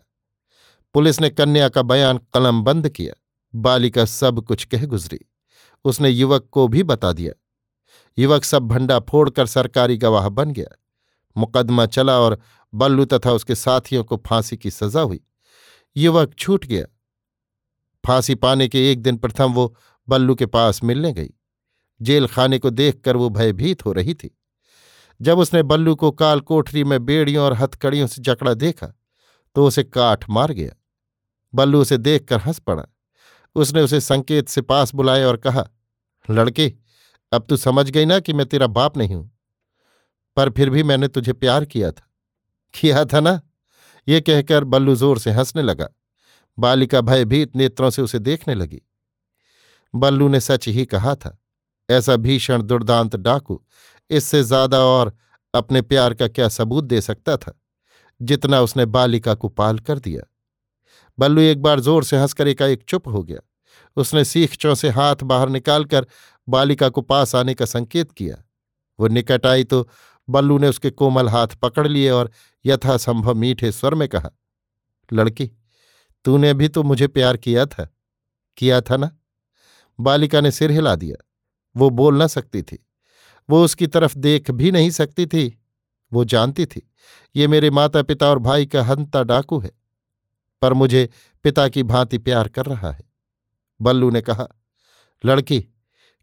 [0.93, 3.13] पुलिस ने कन्या का बयान कलम बंद किया।
[3.56, 5.19] बालिका सब कुछ कह गुजरी।
[5.86, 7.34] उसने युवक को भी बता दिया।
[8.17, 10.78] युवक सब भंडा फोड़कर सरकारी गवाह बन गया।
[11.38, 12.39] मुकदमा चला और
[12.74, 15.19] बल्लू तथा उसके साथियों को फांसी की सजा हुई।
[15.97, 16.86] युवक छूट गया।
[18.04, 19.76] फांसी पाने के एक दिन प्रथम वो
[20.08, 21.30] बल्लू के पास मिलने गई।
[22.02, 24.38] जेल खाने को देखकर वो भयभीत हो रही थी।
[25.21, 28.88] जब उसने बल्लू को काल कोठरी में बेड़ियों और हथकड़ियों से जकड़ा देखा
[29.56, 30.71] तो उसे काठ मार गया।
[31.54, 32.86] बल्लू उसे देखकर हंस पड़ा।
[33.56, 35.67] उसने उसे संकेत से पास बुलाया और कहा,
[36.30, 36.74] लड़के
[37.32, 39.30] अब तू समझ गई ना कि मैं तेरा बाप नहीं हूँ।
[40.38, 42.08] पर फिर भी मैंने तुझे प्यार किया था।
[42.74, 43.39] किया था ना?
[44.08, 45.88] ये कहकर बल्लू ज़ोर से हंसने लगा।
[46.58, 48.82] बालिका भयभीत नेत्रों से उसे देखने लगी।
[49.94, 51.38] बल्लू ने सच ही कहा था,
[51.89, 53.62] ऐसा भीषण दुर्दांत डाकू
[54.10, 55.13] इससे ज़्यादा और
[55.54, 57.54] अपने प्यार का क्या सबूत दे सकता था,
[58.22, 60.22] जितना उसने बालिका को पाल कर दिया?
[61.17, 63.39] बल्लू एक बार ज़ोर से हंसकर एकाएक चुप हो गया।
[63.98, 66.06] उसने सीखचों से हाथ बाहर निकालकर
[66.49, 68.43] बालिका को पास आने का संकेत किया।
[68.99, 69.88] वो निकट आई तो
[70.30, 72.32] बल्लू ने उसके कोमल हाथ पकड़ लिए और
[72.65, 74.30] यथासंभव मीठे स्वर में कहा,
[75.13, 75.51] लड़की,
[76.25, 77.89] तूने भी तो मुझे प्यार किया था।
[78.58, 79.12] किया था ना?
[79.99, 81.25] बालिका ने सिर हिला दिया।
[81.75, 82.86] वो बोल न सकती थी।
[83.49, 85.58] वो उसकी तरफ़ देख भी नहीं सकती थी।
[86.12, 86.91] वो जानती थी,
[87.36, 89.71] ये मेरे माता पिता और भाई का हंता डाकू है,
[90.62, 91.10] पर मुझे
[91.43, 93.04] पिता की भांति प्यार कर रहा है।
[93.82, 94.47] बल्लू ने कहा,
[95.23, 95.65] लड़की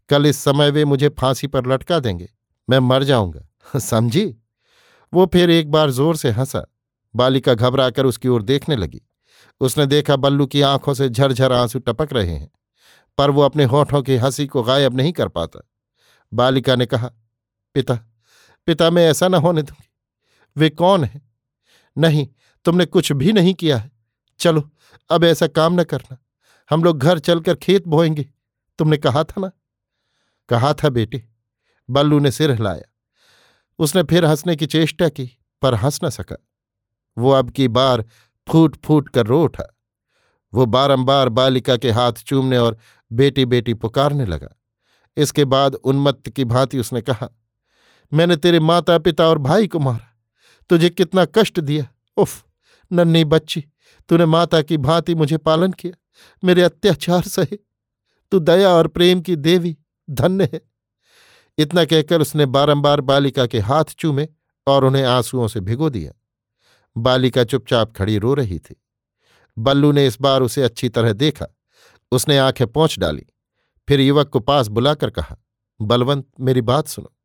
[0.09, 2.29] कल इस समय वे मुझे फांसी पर लटका देंगे।
[2.69, 4.35] मैं मर जाऊँगा। समझी?
[5.13, 6.65] वो फिर एक बार ज़ोर से हंसा।
[7.15, 9.01] बालिका घबराकर उसकी ओर देखने लगी।
[9.59, 12.51] उसने देखा बल्लू की आँखों से झरझर आँसू टपक रहे हैं,
[13.17, 15.69] पर वो अपने होठों की हँसी को गायब नहीं कर पाता।
[16.33, 17.11] बालिका ने कहा,
[17.73, 17.99] पिता
[18.65, 19.89] पिता, मैं ऐसा न होने दूँगी।
[20.57, 21.21] वे कौन है?
[21.97, 22.27] नहीं,
[22.65, 23.91] तुमने कुछ भी नहीं किया है।
[24.39, 24.69] चलो,
[25.09, 26.17] अब ऐसा काम न करना।
[26.69, 28.25] हम लोग घर चलकर खेत बोएँगे।
[28.77, 29.51] तुमने कहा था ना
[30.49, 31.27] कहा था बेटे।
[31.89, 32.93] बल्लू ने सिर हिलाया।
[33.79, 35.31] उसने फिर हंसने की चेष्टा की,
[35.61, 36.37] पर हंस न सका।
[37.17, 38.05] वो अब की बार
[38.49, 39.77] फूट फूट कर रो उठा।
[40.53, 42.77] वो बारंबार बालिका के हाथ चूमने और
[43.11, 44.49] बेटी बेटी पुकारने लगा।
[45.17, 47.29] इसके बाद उन्मत्त की भांति उसने कहा,
[48.13, 50.19] मैंने तेरे माता पिता और भाई को मारा।
[50.69, 52.45] तुझे कितना कष्ट दिया। उफ,
[52.91, 53.65] नन्ही बच्ची,
[54.09, 55.97] तूने माता की भांति मुझे पालन किया।
[56.43, 57.57] मेरे अत्याचार सहे।
[58.31, 59.77] तू दया और प्रेम की देवी
[60.09, 60.61] धन्य है।
[61.57, 64.27] इतना कहकर उसने बारंबार बालिका के हाथ चूमे
[64.67, 66.11] और उन्हें आंसुओं से भिगो दिया।
[66.97, 68.75] बालिका चुपचाप खड़ी रो रही थी।
[69.57, 71.45] बल्लू ने इस बार उसे अच्छी तरह देखा।
[72.11, 73.25] उसने आँखें पहुँच डाली।
[73.87, 75.37] फिर युवक को पास बुलाकर कहा,
[75.81, 77.15] बलवंत, मेरी बात सुनो।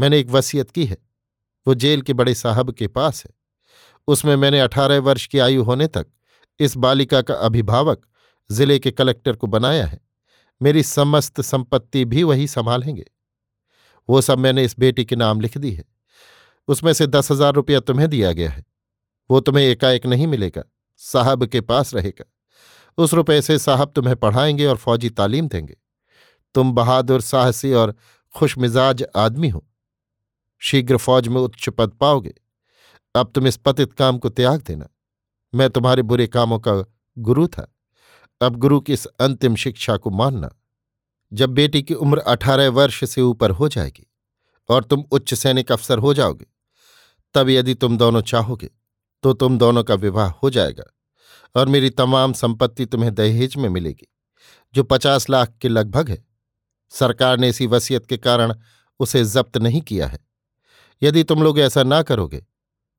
[0.00, 0.96] मैंने एक वसीयत की है।
[1.66, 3.30] वो जेल के बड़े साहब के पास है।
[4.08, 6.06] उसमें मैंने अठारह वर्ष की आयु होने तक
[6.60, 8.06] इस बालिका का अभिभावक
[8.50, 10.09] ज़िले के कलेक्टर को बनाया है।
[10.62, 13.04] मेरी समस्त संपत्ति भी वही संभालेंगे।
[14.08, 15.84] वो सब मैंने इस बेटी के नाम लिख दी है।
[16.68, 18.64] उसमें से दस हज़ार रुपया तुम्हें दिया गया है।
[19.30, 20.62] वो तुम्हें एकाएक नहीं मिलेगा,
[20.96, 22.24] साहब के पास रहेगा।
[22.98, 25.76] उस रुपये से साहब तुम्हें पढ़ाएँगे और फौजी तालीम देंगे।
[26.54, 27.94] तुम बहादुर, साहसी और
[28.34, 29.66] खुशमिजाज आदमी हो।
[30.58, 32.34] शीघ्र फौज में उच्च पद पाओगे।
[33.14, 34.88] अब तुम इस पतित काम को त्याग देना।
[35.54, 36.72] मैं तुम्हारे बुरे कामों का
[37.18, 37.76] गुरु था।
[38.40, 40.50] अब गुरु की इस अंतिम शिक्षा को मानना,
[41.32, 44.06] जब बेटी की उम्र अठारह वर्ष से ऊपर हो जाएगी
[44.68, 46.46] और तुम उच्च सैनिक अफसर हो जाओगे,
[47.34, 48.70] तब यदि तुम दोनों चाहोगे
[49.24, 50.84] तो तुम दोनों का विवाह हो जाएगा
[51.54, 54.06] और मेरी तमाम संपत्ति तुम्हें दहेज में मिलेगी,
[54.74, 56.24] जो पचास लाख के लगभग है।
[56.92, 58.54] सरकार ने इसी वसीयत के कारण
[59.00, 60.18] उसे जब्त नहीं किया है।
[61.02, 62.44] यदि तुम लोग ऐसा ना करोगे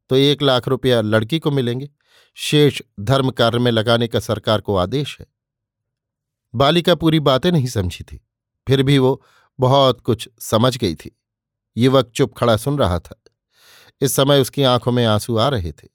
[0.09, 1.89] तो एक लाख रुपया लड़की को मिलेंगे।
[2.37, 5.25] शेष धर्म कार्य में लगाने का सरकार को आदेश है।
[6.55, 8.27] बालिका पूरी बातें नहीं समझी थी।
[8.67, 9.23] फिर भी वो
[9.59, 11.19] बहुत कुछ समझ गई थी।
[11.77, 13.23] युवक चुप खड़ा सुन रहा था।
[14.01, 15.87] इस समय उसकी आँखों में आँसू आ रहे थे।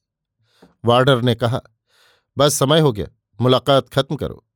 [0.85, 1.61] वार्डर ने कहा,
[2.39, 3.07] बस समय हो गया,
[3.41, 4.47] मुलाकात खत्म करो।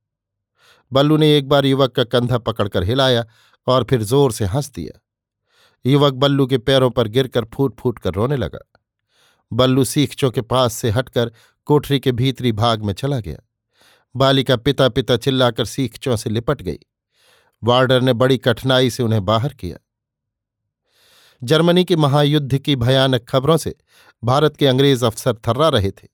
[0.93, 3.27] बल्लू ने एक बार युवक का कंधा पकड़कर हिलाया
[3.67, 5.01] और फिर ज़ोर से हंस दिया।
[5.87, 8.73] युवक बल्लू के पैरों पर गिरकर फूट फूट कर रोने लगा।
[9.53, 11.33] बल्लू सीखचों के पास से हटकर
[11.65, 13.39] कोठरी के भीतरी भाग में चला गया।
[14.17, 16.79] बालिका पिता पिता चिल्लाकर सीखचों से लिपट गई।
[17.65, 19.79] वार्डर ने बड़ी कठिनाई से उन्हें बाहर किया।
[21.43, 23.75] जर्मनी के महायुद्ध की भयानक खबरों से
[24.25, 26.09] भारत के अंग्रेज़ अफसर थर्रा रहे थे।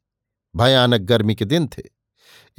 [0.56, 1.82] भयानक गर्मी के दिन थे।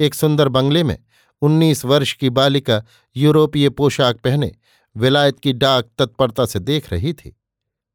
[0.00, 0.98] एक सुंदर बंगले में
[1.42, 2.84] उन्नीस वर्ष की बालिका
[3.16, 4.52] यूरोपीय पोशाक पहने
[4.96, 7.36] विलायत की डाक तत्परता से देख रही थी।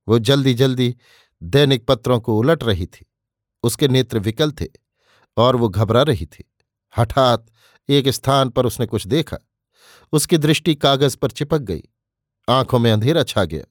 [0.07, 0.95] वो जल्दी जल्दी
[1.43, 3.05] दैनिक पत्रों को उलट रही थी।
[3.63, 4.67] उसके नेत्र विकल थे
[5.37, 6.52] और वो घबरा रही थी।
[6.97, 7.45] हठात
[7.89, 9.37] एक स्थान पर उसने कुछ देखा।
[10.11, 11.83] उसकी दृष्टि कागज़ पर चिपक गई।
[12.49, 13.63] आँखों में अंधेरा छा गया।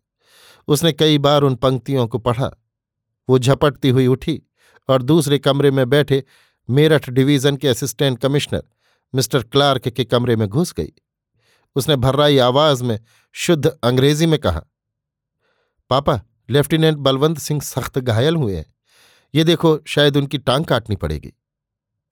[0.68, 2.50] उसने कई बार उन पंक्तियों को पढ़ा।
[3.28, 4.42] वो झपटती हुई उठी
[4.88, 6.24] और दूसरे कमरे में बैठे
[6.70, 8.64] मेरठ डिवीज़न के असिस्टेंट कमिश्नर
[9.14, 10.92] मिस्टर क्लार्क के कमरे में घुस गई।
[11.76, 13.00] उसने भर्राई आवाज़ में
[13.32, 14.64] शुद्ध अंग्रेज़ी में कहा,
[15.90, 18.74] पापा, लेफ्टिनेंट बलवंत सिंह सख्त घायल हुए हैं।
[19.35, 21.32] ये देखो, शायद उनकी टांग काटनी पड़ेगी।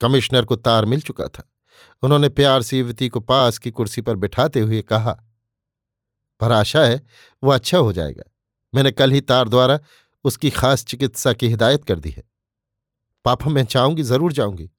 [0.01, 1.53] कमिश्नर को तार मिल चुका था।
[2.03, 5.13] उन्होंने प्यार से युवती को पास की कुर्सी पर बिठाते हुए कहा
[6.41, 7.03] पर आशा है
[7.45, 8.23] वो अच्छा हो जाएगा।
[8.75, 9.79] मैंने कल ही तार द्वारा
[10.25, 12.23] उसकी खास चिकित्सा की हिदायत कर दी है।
[13.25, 14.71] पापा, मैं चाहूँगी ज़रूर जाऊँगी।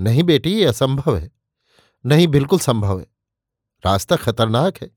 [0.00, 1.30] नहीं बेटी, ये असंभव है।
[2.06, 3.06] नहीं, बिल्कुल संभव है।
[3.86, 4.90] रास्ता खतरनाक है।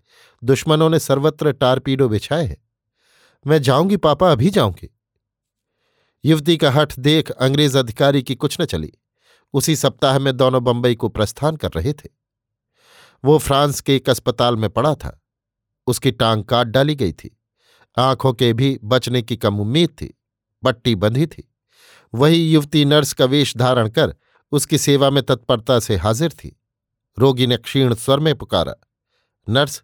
[0.44, 2.58] दुश्मनों ने सर्वत्र टारपीडो बिछाए हैं।
[3.48, 4.90] मैं जाऊँगी, पापा, अभी जाऊँगी।
[6.26, 8.94] युवती का हठ देख अंग्रेज़ अधिकारी की कुछ न चली।
[9.54, 12.10] उसी सप्ताह में दोनों बंबई को प्रस्थान कर रहे थे।
[13.24, 15.20] वो फ्रांस के एक अस्पताल में पड़ा था।
[15.88, 17.38] उसकी टांग काट डाली गई थी।
[17.98, 20.14] आँखों के भी बचने की कम उम्मीद थी
[20.64, 21.52] पट्टी बंधी थी।
[22.14, 24.16] वही युवती नर्स का वेश धारण कर
[24.52, 26.60] उसकी सेवा में तत्परता से हाजिर थी।
[27.18, 28.74] रोगी ने क्षीण स्वर में पुकारा,
[29.48, 29.84] नर्स,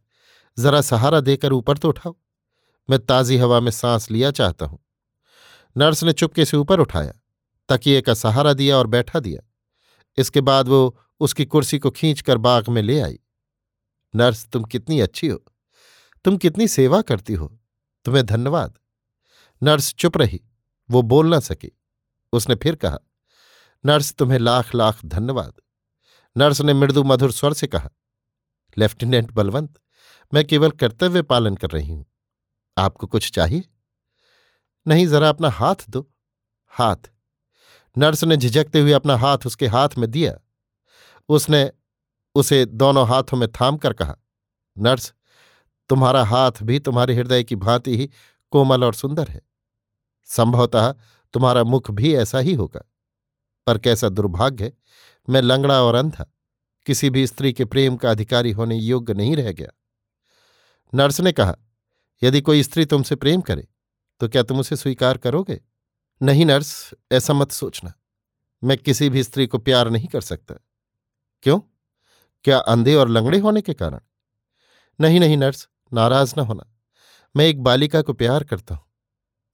[0.58, 2.16] जरा सहारा देकर ऊपर तो उठाओ।
[2.90, 4.80] मैं ताजी हवा में सांस लिया चाहता हूँ।
[5.78, 7.14] नर्स ने चुपके से ऊपर उठाया,
[7.70, 9.49] तकिए का सहारा दिया और बैठा दिया।
[10.20, 13.20] इसके बाद वो उसकी कुर्सी को खींचकर बाग में ले आई।
[14.16, 15.44] नर्स, तुम कितनी अच्छी हो।
[16.26, 17.60] तुम कितनी सेवा करती हो।
[18.06, 18.78] तुम्हें धन्यवाद।
[19.64, 20.42] नर्स चुप रही।
[20.92, 21.80] वो बोल ना सकी।
[22.34, 23.00] उसने फिर कहा,
[23.86, 25.54] नर्स, तुम्हें लाख लाख धन्यवाद।
[26.38, 27.90] नर्स ने मृदु मधुर स्वर से कहा,
[28.78, 29.80] लेफ्टिनेंट बलवंत,
[30.34, 32.06] मैं केवल कर्तव्य पालन कर रही हूँ।
[32.78, 33.64] आपको कुछ चाहिए?
[34.88, 36.12] नहीं, जरा अपना हाथ दो।
[36.68, 37.19] हाथ?
[37.98, 40.38] नर्स ने झिझकते हुए अपना हाथ उसके हाथ में दिया।
[41.30, 41.72] उसने
[42.36, 44.16] उसे दोनों हाथों में थाम कर कहा,
[44.78, 45.14] नर्स,
[45.90, 48.10] तुम्हारा हाथ भी तुम्हारे हृदय की भांति ही
[48.52, 49.42] कोमल और सुंदर है।
[50.26, 50.96] संभवतः
[51.34, 52.82] तुम्हारा मुख भी ऐसा ही होगा।
[53.68, 54.74] पर कैसा दुर्भाग्य है,
[55.30, 56.26] मैं लंगड़ा और अंधा,
[56.86, 59.70] किसी भी स्त्री के प्रेम का अधिकारी होने योग्य नहीं रह गया।
[60.94, 61.56] नर्स ने कहा,
[62.24, 63.68] यदि कोई स्त्री तुमसे प्रेम करे
[64.20, 65.62] तो क्या तुम उसे स्वीकार करोगे?
[66.22, 67.94] नहीं नर्स, ऐसा मत सोचना।
[68.64, 70.56] मैं किसी भी स्त्री को प्यार नहीं कर सकता।
[71.42, 71.60] क्यों?
[72.44, 74.00] क्या अंधे और लंगड़े होने के कारण?
[75.02, 76.76] नहीं नहीं नर्स, नाराज़ ना होना।
[77.36, 78.86] मैं एक बालिका को प्यार करता हूँ।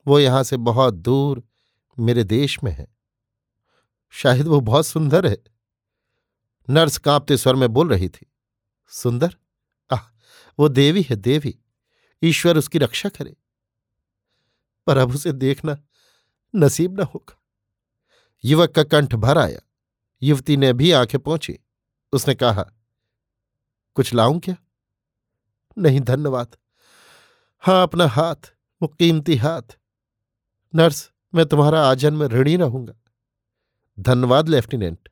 [0.07, 1.43] वो यहाँ से बहुत दूर
[1.99, 2.87] मेरे देश में है।
[4.09, 5.43] शायद वो बहुत सुंदर है।
[6.69, 8.31] नर्स कांपते स्वर में बोल रही थी।
[8.87, 9.37] सुंदर?
[9.93, 10.01] आह,
[10.59, 11.59] वो देवी है, देवी।
[12.23, 13.35] ईश्वर उसकी रक्षा करे।
[14.87, 15.77] पर अब उसे देखना
[16.55, 17.41] नसीब न होगा।
[18.45, 19.59] युवक का कंठ भर आया।
[20.23, 21.59] युवती ने भी आँखें पहुँची
[22.13, 22.65] उसने कहा,
[23.95, 24.55] कुछ लाऊं क्या?
[25.77, 26.57] नहीं, धन्यवाद।
[27.59, 29.77] हाँ, अपना हाथ, वो कीमती हाथ।
[30.75, 32.93] नर्स, मैं तुम्हारा आजन्म ऋणी रहूँगा।
[33.99, 35.09] धन्यवाद, लेफ्टिनेंट।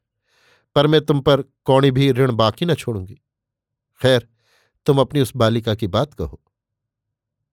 [0.76, 3.22] पर मैं तुम पर कौड़ी भी ऋण बाकी न छोड़ूँगी।
[4.02, 4.30] खैर,
[4.86, 6.42] तुम अपनी उस बालिका की बात कहो।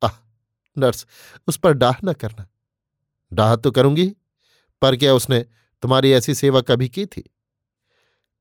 [0.05, 0.29] आह,
[0.79, 1.07] नर्स,
[1.47, 2.47] उस पर डाह न करना।
[3.33, 4.17] डाह तो करूँगी,
[4.83, 5.47] पर क्या उसने
[5.83, 7.31] तुम्हारी ऐसी सेवा कभी की थी?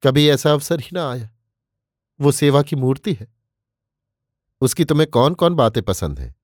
[0.03, 1.29] कभी ऐसा अवसर ही ना आया।
[2.21, 3.33] वो सेवा की मूर्ति है।
[4.61, 6.35] उसकी तुम्हें कौन कौन बातें पसंद हैं?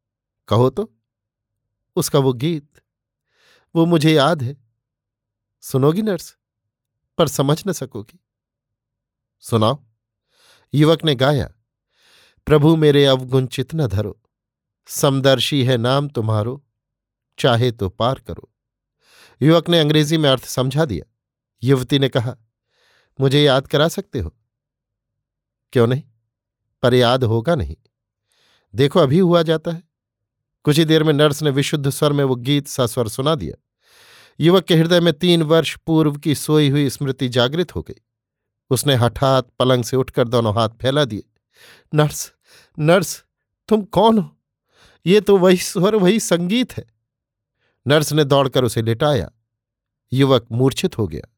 [0.48, 0.94] कहो तो।
[1.96, 2.82] उसका वो गीत,
[3.76, 4.58] वो मुझे याद है।
[5.62, 6.38] सुनोगी नर्स?
[7.18, 8.20] पर समझ न सकोगी।
[9.40, 9.84] सुनाओ।
[10.74, 11.54] युवक ने गाया,
[12.46, 14.22] प्रभु मेरे अवगुण चित न धरो,
[14.88, 16.65] समदर्शी है नाम तुम्हारो।
[17.40, 18.52] चाहे तो पार करो।
[19.42, 21.12] युवक ने अंग्रेज़ी में अर्थ समझा दिया।
[21.64, 22.38] युवती ने कहा,
[23.22, 24.36] मुझे याद करा सकते हो?
[25.74, 26.04] क्यों नहीं?
[26.82, 27.76] पर याद होगा नहीं।
[28.76, 29.84] देखो, अभी हुआ जाता है।
[30.64, 33.62] कुछ ही देर में नर्स ने विशुद्ध स्वर में वो गीत सा स्वर सुना दिया।
[34.40, 38.02] युवक के हृदय में तीन वर्ष पूर्व की सोई हुई स्मृति जागृत हो गई।
[38.70, 41.24] उसने हठात पलंग से उठकर दोनों हाथ फैला दिए।
[41.94, 42.34] नर्स
[42.80, 43.26] नर्स,
[43.68, 44.38] तुम कौन हो?
[45.06, 46.95] ये तो वही स्वर, वही संगीत है।
[47.88, 49.32] नर्स ने दौड़कर उसे लिटाया।
[50.14, 51.36] युवक मूर्छित हो गया।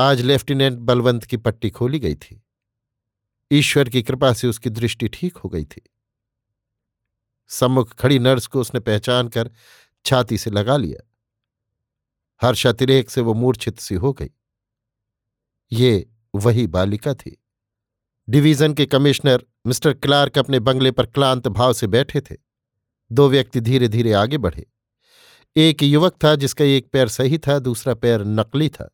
[0.00, 2.42] आज लेफ्टिनेंट बलवंत की पट्टी खोली गई थी।
[3.52, 5.82] ईश्वर की कृपा से उसकी दृष्टि ठीक हो गई थी।
[7.48, 9.50] सम्मुख खड़ी नर्स को उसने पहचान कर
[10.04, 11.08] छाती से लगा लिया।
[12.42, 14.30] हर्षातिरेक से वो मूर्छित सी हो गई।
[15.72, 17.44] ये वही बालिका थी।
[18.28, 22.36] डिवीज़न के कमिश्नर मिस्टर क्लार्क अपने बंगले पर क्लांत भाव से बैठे थे।
[23.12, 24.71] दो व्यक्ति धीरे धीरे आगे बढ़े।
[25.56, 28.90] एक युवक था जिसका एक पैर सही था, दूसरा पैर नकली था।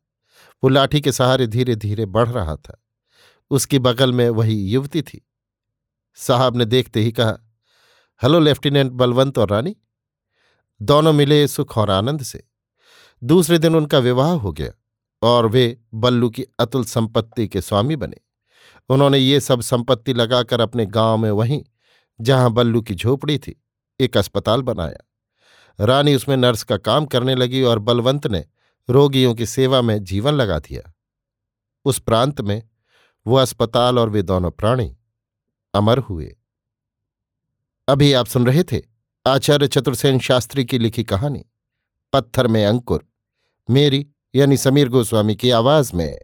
[0.64, 2.84] वो लाठी के सहारे धीरे धीरे बढ़ रहा था।
[3.50, 5.28] उसकी बगल में वही युवती थी।
[6.14, 7.38] साहब ने देखते ही कहा,
[8.22, 9.76] हेलो, लेफ्टिनेंट बलवंत और रानी।
[10.82, 12.44] दोनों मिले सुख और आनंद से।
[13.24, 14.70] दूसरे दिन उनका विवाह हो गया
[15.22, 18.16] और वे बल्लू की अतुल संपत्ति के स्वामी बने।
[18.88, 21.64] उन्होंने ये सब संपत्ति लगाकर अपने गाँव में वहीं,
[22.20, 23.64] जहाँ बल्लू की झोपड़ी थी,
[24.00, 25.07] एक अस्पताल बनाया।
[25.80, 28.44] रानी उसमें नर्स का काम करने लगी और बलवंत ने
[28.90, 30.92] रोगियों की सेवा में जीवन लगा दिया।
[31.84, 32.62] उस प्रांत में
[33.26, 34.96] वो अस्पताल और वे दोनों प्राणी
[35.74, 36.36] अमर हुए।
[37.88, 38.82] अभी आप सुन रहे थे
[39.26, 41.44] आचार्य चतुर्सेन शास्त्री की लिखी कहानी,
[42.12, 43.08] पत्थर में अंकुर,
[43.70, 46.18] मेरी यानी समीर गोस्वामी की आवाज़ में।